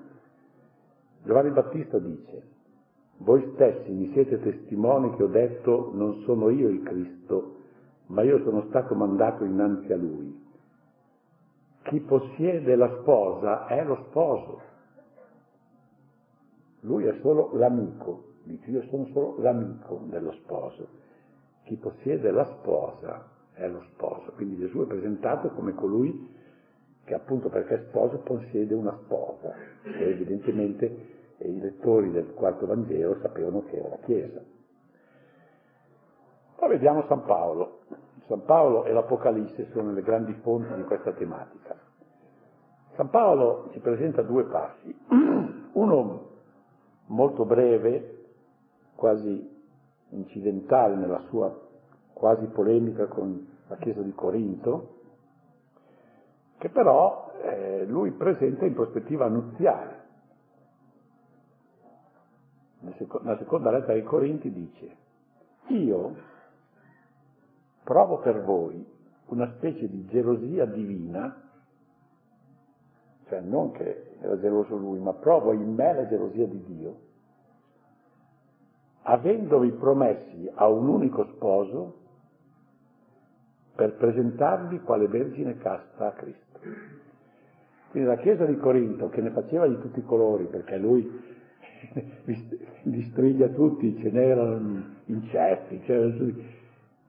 Giovanni 1.24 1.50
Battista 1.50 1.98
dice, 1.98 2.50
voi 3.18 3.52
stessi 3.54 3.90
mi 3.90 4.10
siete 4.12 4.40
testimoni 4.40 5.14
che 5.14 5.22
ho 5.22 5.28
detto 5.28 5.90
non 5.94 6.22
sono 6.22 6.48
io 6.48 6.68
il 6.68 6.82
Cristo, 6.82 7.56
ma 8.06 8.22
io 8.22 8.42
sono 8.42 8.64
stato 8.68 8.94
mandato 8.94 9.44
innanzi 9.44 9.92
a 9.92 9.96
Lui. 9.96 10.40
Chi 11.82 12.00
possiede 12.00 12.74
la 12.74 12.98
sposa 13.00 13.66
è 13.66 13.84
lo 13.84 14.06
sposo. 14.08 14.60
Lui 16.80 17.04
è 17.04 17.16
solo 17.20 17.50
l'amico, 17.54 18.24
dice 18.44 18.70
io 18.70 18.82
sono 18.88 19.06
solo 19.12 19.36
l'amico 19.38 20.00
dello 20.06 20.32
sposo. 20.32 20.88
Chi 21.64 21.76
possiede 21.76 22.30
la 22.30 22.44
sposa 22.58 23.31
è 23.54 23.68
lo 23.68 23.82
sposo. 23.92 24.32
Quindi 24.32 24.56
Gesù 24.56 24.82
è 24.82 24.86
presentato 24.86 25.50
come 25.50 25.74
colui 25.74 26.30
che 27.04 27.14
appunto 27.14 27.48
perché 27.48 27.74
è 27.74 27.84
sposo 27.88 28.18
possiede 28.18 28.74
una 28.74 28.96
sposa, 29.02 29.52
e 29.82 30.10
evidentemente 30.10 31.10
i 31.38 31.58
lettori 31.58 32.10
del 32.12 32.32
quarto 32.34 32.66
Vangelo 32.66 33.18
sapevano 33.20 33.64
che 33.64 33.76
era 33.76 33.88
la 33.88 33.98
Chiesa. 34.04 34.40
Poi 36.56 36.68
vediamo 36.68 37.04
San 37.08 37.24
Paolo. 37.24 37.80
San 38.28 38.44
Paolo 38.44 38.84
e 38.84 38.92
l'Apocalisse 38.92 39.66
sono 39.72 39.92
le 39.92 40.02
grandi 40.02 40.32
fonti 40.42 40.72
di 40.74 40.84
questa 40.84 41.12
tematica. 41.12 41.76
San 42.94 43.10
Paolo 43.10 43.70
ci 43.72 43.80
presenta 43.80 44.22
due 44.22 44.44
passi, 44.44 44.96
uno 45.72 46.28
molto 47.06 47.44
breve, 47.44 48.26
quasi 48.94 49.50
incidentale 50.10 50.94
nella 50.94 51.22
sua 51.28 51.52
quasi 52.22 52.46
polemica 52.46 53.06
con 53.06 53.48
la 53.66 53.76
Chiesa 53.78 54.00
di 54.00 54.12
Corinto, 54.12 55.00
che 56.58 56.68
però 56.68 57.32
eh, 57.42 57.84
lui 57.84 58.12
presenta 58.12 58.64
in 58.64 58.74
prospettiva 58.74 59.26
nuziale. 59.26 60.00
Nella 62.78 63.38
seconda 63.38 63.72
lettera 63.72 63.94
ai 63.94 64.04
Corinti 64.04 64.52
dice, 64.52 64.96
io 65.70 66.14
provo 67.82 68.18
per 68.18 68.44
voi 68.44 68.86
una 69.26 69.52
specie 69.56 69.88
di 69.88 70.06
gelosia 70.06 70.64
divina, 70.64 71.42
cioè 73.26 73.40
non 73.40 73.72
che 73.72 74.14
era 74.20 74.38
geloso 74.38 74.76
lui, 74.76 75.00
ma 75.00 75.12
provo 75.12 75.52
in 75.52 75.74
me 75.74 75.92
la 75.92 76.06
gelosia 76.06 76.46
di 76.46 76.64
Dio, 76.66 76.96
avendovi 79.02 79.72
promessi 79.72 80.48
a 80.54 80.68
un 80.68 80.86
unico 80.86 81.24
sposo, 81.34 81.98
per 83.74 83.94
presentarvi 83.94 84.80
quale 84.80 85.08
vergine 85.08 85.56
casta 85.58 86.08
a 86.08 86.12
Cristo. 86.12 86.58
Quindi 87.90 88.08
la 88.08 88.16
Chiesa 88.16 88.44
di 88.44 88.56
Corinto, 88.56 89.08
che 89.08 89.20
ne 89.20 89.30
faceva 89.30 89.66
di 89.66 89.78
tutti 89.80 89.98
i 89.98 90.04
colori, 90.04 90.44
perché 90.44 90.76
lui 90.76 91.08
li 92.82 93.02
striglia 93.10 93.48
tutti, 93.48 93.98
ce 93.98 94.10
n'erano 94.10 94.84
incesti, 95.06 95.80
c'erano 95.80 96.60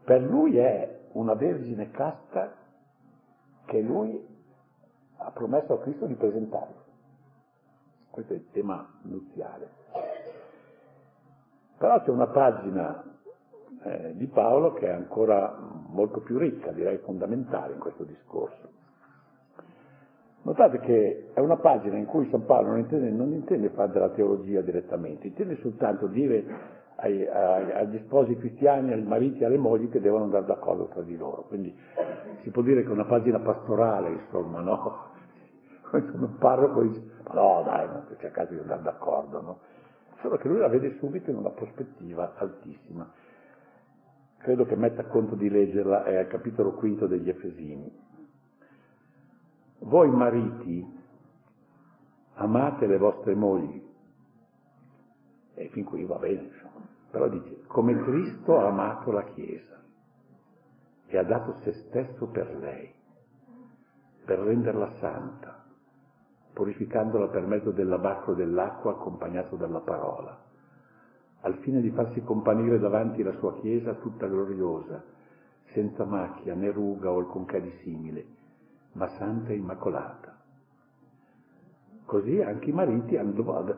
per 0.03 0.21
lui 0.21 0.57
è 0.57 0.99
una 1.13 1.33
vergine 1.33 1.89
casta 1.91 2.53
che 3.65 3.79
lui 3.79 4.21
ha 5.17 5.31
promesso 5.31 5.73
a 5.73 5.79
Cristo 5.79 6.05
di 6.05 6.15
presentare. 6.15 6.81
Questo 8.09 8.33
è 8.33 8.35
il 8.35 8.49
tema 8.51 8.85
nuziale. 9.03 9.69
Però 11.77 12.01
c'è 12.01 12.09
una 12.09 12.27
pagina 12.27 13.03
eh, 13.83 14.13
di 14.15 14.27
Paolo 14.27 14.73
che 14.73 14.87
è 14.87 14.91
ancora 14.91 15.72
molto 15.93 16.19
più 16.19 16.37
ricca, 16.37 16.71
direi 16.71 16.97
fondamentale 16.97 17.73
in 17.73 17.79
questo 17.79 18.03
discorso. 18.03 18.81
Notate 20.41 20.79
che 20.79 21.29
è 21.33 21.39
una 21.39 21.55
pagina 21.55 21.95
in 21.95 22.05
cui 22.05 22.27
San 22.29 22.45
Paolo 22.45 22.69
non 22.69 22.79
intende, 22.79 23.09
non 23.11 23.31
intende 23.31 23.69
fare 23.69 23.91
della 23.93 24.09
teologia 24.09 24.59
direttamente, 24.59 25.27
intende 25.27 25.57
soltanto 25.61 26.07
dire 26.07 26.43
ai, 26.97 27.25
ai, 27.25 27.71
agli 27.71 27.99
sposi 27.99 28.35
cristiani, 28.35 28.91
ai 28.91 29.03
mariti 29.03 29.39
e 29.39 29.45
alle 29.45 29.57
mogli 29.57 29.89
che 29.89 30.01
devono 30.01 30.25
andare 30.25 30.45
d'accordo 30.45 30.87
tra 30.87 31.01
di 31.01 31.15
loro. 31.15 31.43
Quindi 31.43 31.73
si 32.41 32.49
può 32.49 32.61
dire 32.61 32.83
che 32.83 32.89
è 32.89 32.91
una 32.91 33.05
pagina 33.05 33.39
pastorale, 33.39 34.09
insomma, 34.09 34.59
no? 34.59 35.11
Un 35.93 36.35
parroco 36.39 36.81
dice, 36.81 37.01
no 37.31 37.61
dai, 37.65 37.87
non 37.87 38.05
cercate 38.19 38.53
di 38.53 38.59
andare 38.59 38.81
d'accordo, 38.81 39.41
no? 39.41 39.59
Solo 40.21 40.37
che 40.37 40.47
lui 40.49 40.57
la 40.57 40.67
vede 40.67 40.97
subito 40.99 41.29
in 41.29 41.37
una 41.37 41.51
prospettiva 41.51 42.33
altissima 42.35 43.09
credo 44.43 44.65
che 44.65 44.75
metta 44.75 45.05
conto 45.05 45.35
di 45.35 45.49
leggerla, 45.49 46.03
è 46.03 46.17
al 46.17 46.27
capitolo 46.27 46.73
quinto 46.73 47.07
degli 47.07 47.29
Efesini. 47.29 47.89
Voi 49.79 50.09
mariti 50.09 50.85
amate 52.35 52.85
le 52.85 52.97
vostre 52.97 53.35
mogli, 53.35 53.81
e 55.55 55.69
fin 55.69 55.85
qui 55.85 56.03
va 56.03 56.17
bene, 56.17 56.41
insomma, 56.41 56.85
però 57.09 57.29
dice, 57.29 57.63
come 57.67 58.01
Cristo 58.03 58.59
ha 58.59 58.67
amato 58.67 59.11
la 59.11 59.23
Chiesa 59.23 59.81
e 61.07 61.17
ha 61.17 61.23
dato 61.23 61.59
se 61.63 61.71
stesso 61.87 62.27
per 62.27 62.53
lei, 62.57 62.93
per 64.25 64.39
renderla 64.39 64.91
santa, 64.99 65.63
purificandola 66.53 67.27
per 67.27 67.45
mezzo 67.45 67.71
dell'abacro 67.71 68.33
dell'acqua 68.33 68.91
accompagnato 68.91 69.55
dalla 69.55 69.81
parola, 69.81 70.37
al 71.43 71.55
fine 71.59 71.81
di 71.81 71.89
farsi 71.91 72.21
companire 72.21 72.79
davanti 72.79 73.21
la 73.21 73.33
sua 73.33 73.53
Chiesa 73.59 73.93
tutta 73.95 74.27
gloriosa, 74.27 75.03
senza 75.73 76.05
macchia 76.05 76.53
né 76.53 76.71
ruga 76.71 77.11
o 77.11 77.17
alcunché 77.19 77.61
di 77.61 77.71
simile, 77.81 78.25
ma 78.93 79.07
santa 79.17 79.49
e 79.49 79.55
immacolata. 79.55 80.37
Così 82.05 82.41
anche 82.41 82.69
i 82.69 82.73
mariti 82.73 83.17
hanno, 83.17 83.77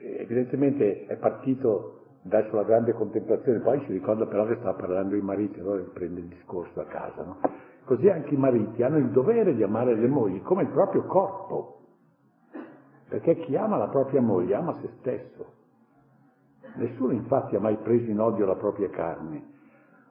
evidentemente 0.00 1.06
è 1.06 1.16
partito 1.16 2.04
verso 2.22 2.56
la 2.56 2.64
grande 2.64 2.92
contemplazione, 2.92 3.60
poi 3.60 3.82
si 3.86 3.92
ricorda 3.92 4.26
però 4.26 4.46
che 4.46 4.56
stava 4.56 4.74
parlando 4.74 5.14
i 5.14 5.20
mariti, 5.20 5.60
allora 5.60 5.78
riprende 5.78 6.20
il 6.20 6.26
discorso 6.26 6.80
a 6.80 6.84
casa. 6.84 7.22
No? 7.22 7.36
Così 7.84 8.08
anche 8.08 8.34
i 8.34 8.38
mariti 8.38 8.82
hanno 8.82 8.96
il 8.96 9.10
dovere 9.10 9.54
di 9.54 9.62
amare 9.62 9.94
le 9.94 10.08
mogli 10.08 10.40
come 10.42 10.62
il 10.62 10.68
proprio 10.70 11.04
corpo, 11.04 11.80
perché 13.08 13.36
chi 13.36 13.56
ama 13.56 13.76
la 13.76 13.88
propria 13.88 14.20
moglie 14.20 14.54
ama 14.54 14.74
se 14.80 14.88
stesso. 14.98 15.55
Nessuno 16.74 17.12
infatti 17.12 17.56
ha 17.56 17.60
mai 17.60 17.76
preso 17.76 18.10
in 18.10 18.20
odio 18.20 18.44
la 18.44 18.56
propria 18.56 18.90
carne, 18.90 19.54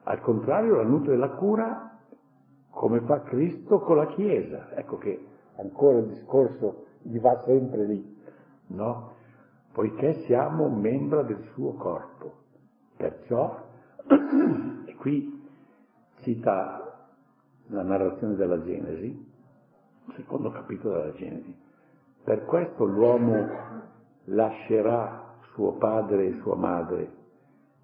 al 0.04 0.20
contrario 0.20 0.76
la 0.76 0.84
nutre 0.84 1.14
e 1.14 1.16
la 1.16 1.30
cura 1.30 1.98
come 2.70 3.00
fa 3.00 3.22
Cristo 3.22 3.80
con 3.80 3.96
la 3.96 4.06
Chiesa. 4.06 4.74
Ecco 4.74 4.98
che 4.98 5.26
ancora 5.56 5.98
il 5.98 6.08
discorso 6.08 6.86
gli 7.02 7.18
va 7.20 7.42
sempre 7.44 7.84
lì, 7.86 8.22
no? 8.68 9.14
poiché 9.72 10.24
siamo 10.24 10.68
membra 10.68 11.22
del 11.22 11.42
suo 11.52 11.74
corpo. 11.74 12.32
Perciò, 12.96 13.62
e 14.86 14.94
qui 14.96 15.44
cita 16.20 17.08
la 17.66 17.82
narrazione 17.82 18.36
della 18.36 18.62
Genesi, 18.62 19.32
secondo 20.14 20.50
capitolo 20.50 20.94
della 20.94 21.12
Genesi, 21.12 21.54
per 22.24 22.44
questo 22.44 22.84
l'uomo 22.84 23.48
lascerà 24.24 25.25
suo 25.56 25.72
padre 25.78 26.26
e 26.26 26.40
sua 26.42 26.54
madre 26.54 27.10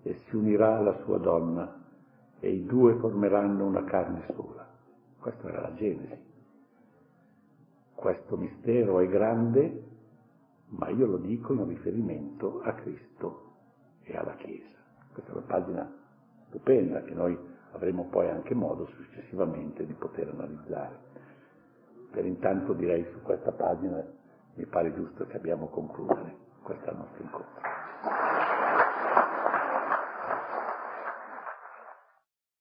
e 0.02 0.20
si 0.28 0.36
unirà 0.36 0.76
alla 0.76 0.94
sua 1.04 1.16
donna 1.16 1.80
e 2.38 2.50
i 2.50 2.66
due 2.66 2.96
formeranno 2.96 3.64
una 3.64 3.82
carne 3.84 4.26
sola. 4.34 4.68
Questa 5.18 5.48
era 5.48 5.62
la 5.62 5.74
Genesi. 5.74 6.30
Questo 7.94 8.36
mistero 8.36 9.00
è 9.00 9.08
grande 9.08 9.88
ma 10.66 10.88
io 10.90 11.06
lo 11.06 11.16
dico 11.16 11.54
in 11.54 11.66
riferimento 11.66 12.60
a 12.62 12.72
Cristo 12.74 13.52
e 14.02 14.16
alla 14.16 14.34
Chiesa. 14.34 14.78
Questa 15.12 15.30
è 15.30 15.34
una 15.34 15.46
pagina 15.46 15.92
stupenda 16.48 17.02
che 17.02 17.14
noi 17.14 17.38
avremo 17.72 18.06
poi 18.10 18.28
anche 18.28 18.54
modo 18.54 18.86
successivamente 18.86 19.86
di 19.86 19.94
poter 19.94 20.28
analizzare. 20.28 21.10
Per 22.10 22.26
intanto 22.26 22.74
direi 22.74 23.06
su 23.12 23.22
questa 23.22 23.52
pagina 23.52 24.04
mi 24.56 24.66
pare 24.66 24.92
giusto 24.92 25.26
che 25.26 25.36
abbiamo 25.36 25.68
concludere 25.68 26.50
questo 26.72 26.96
nostro 26.96 27.22
incontro. 27.22 28.82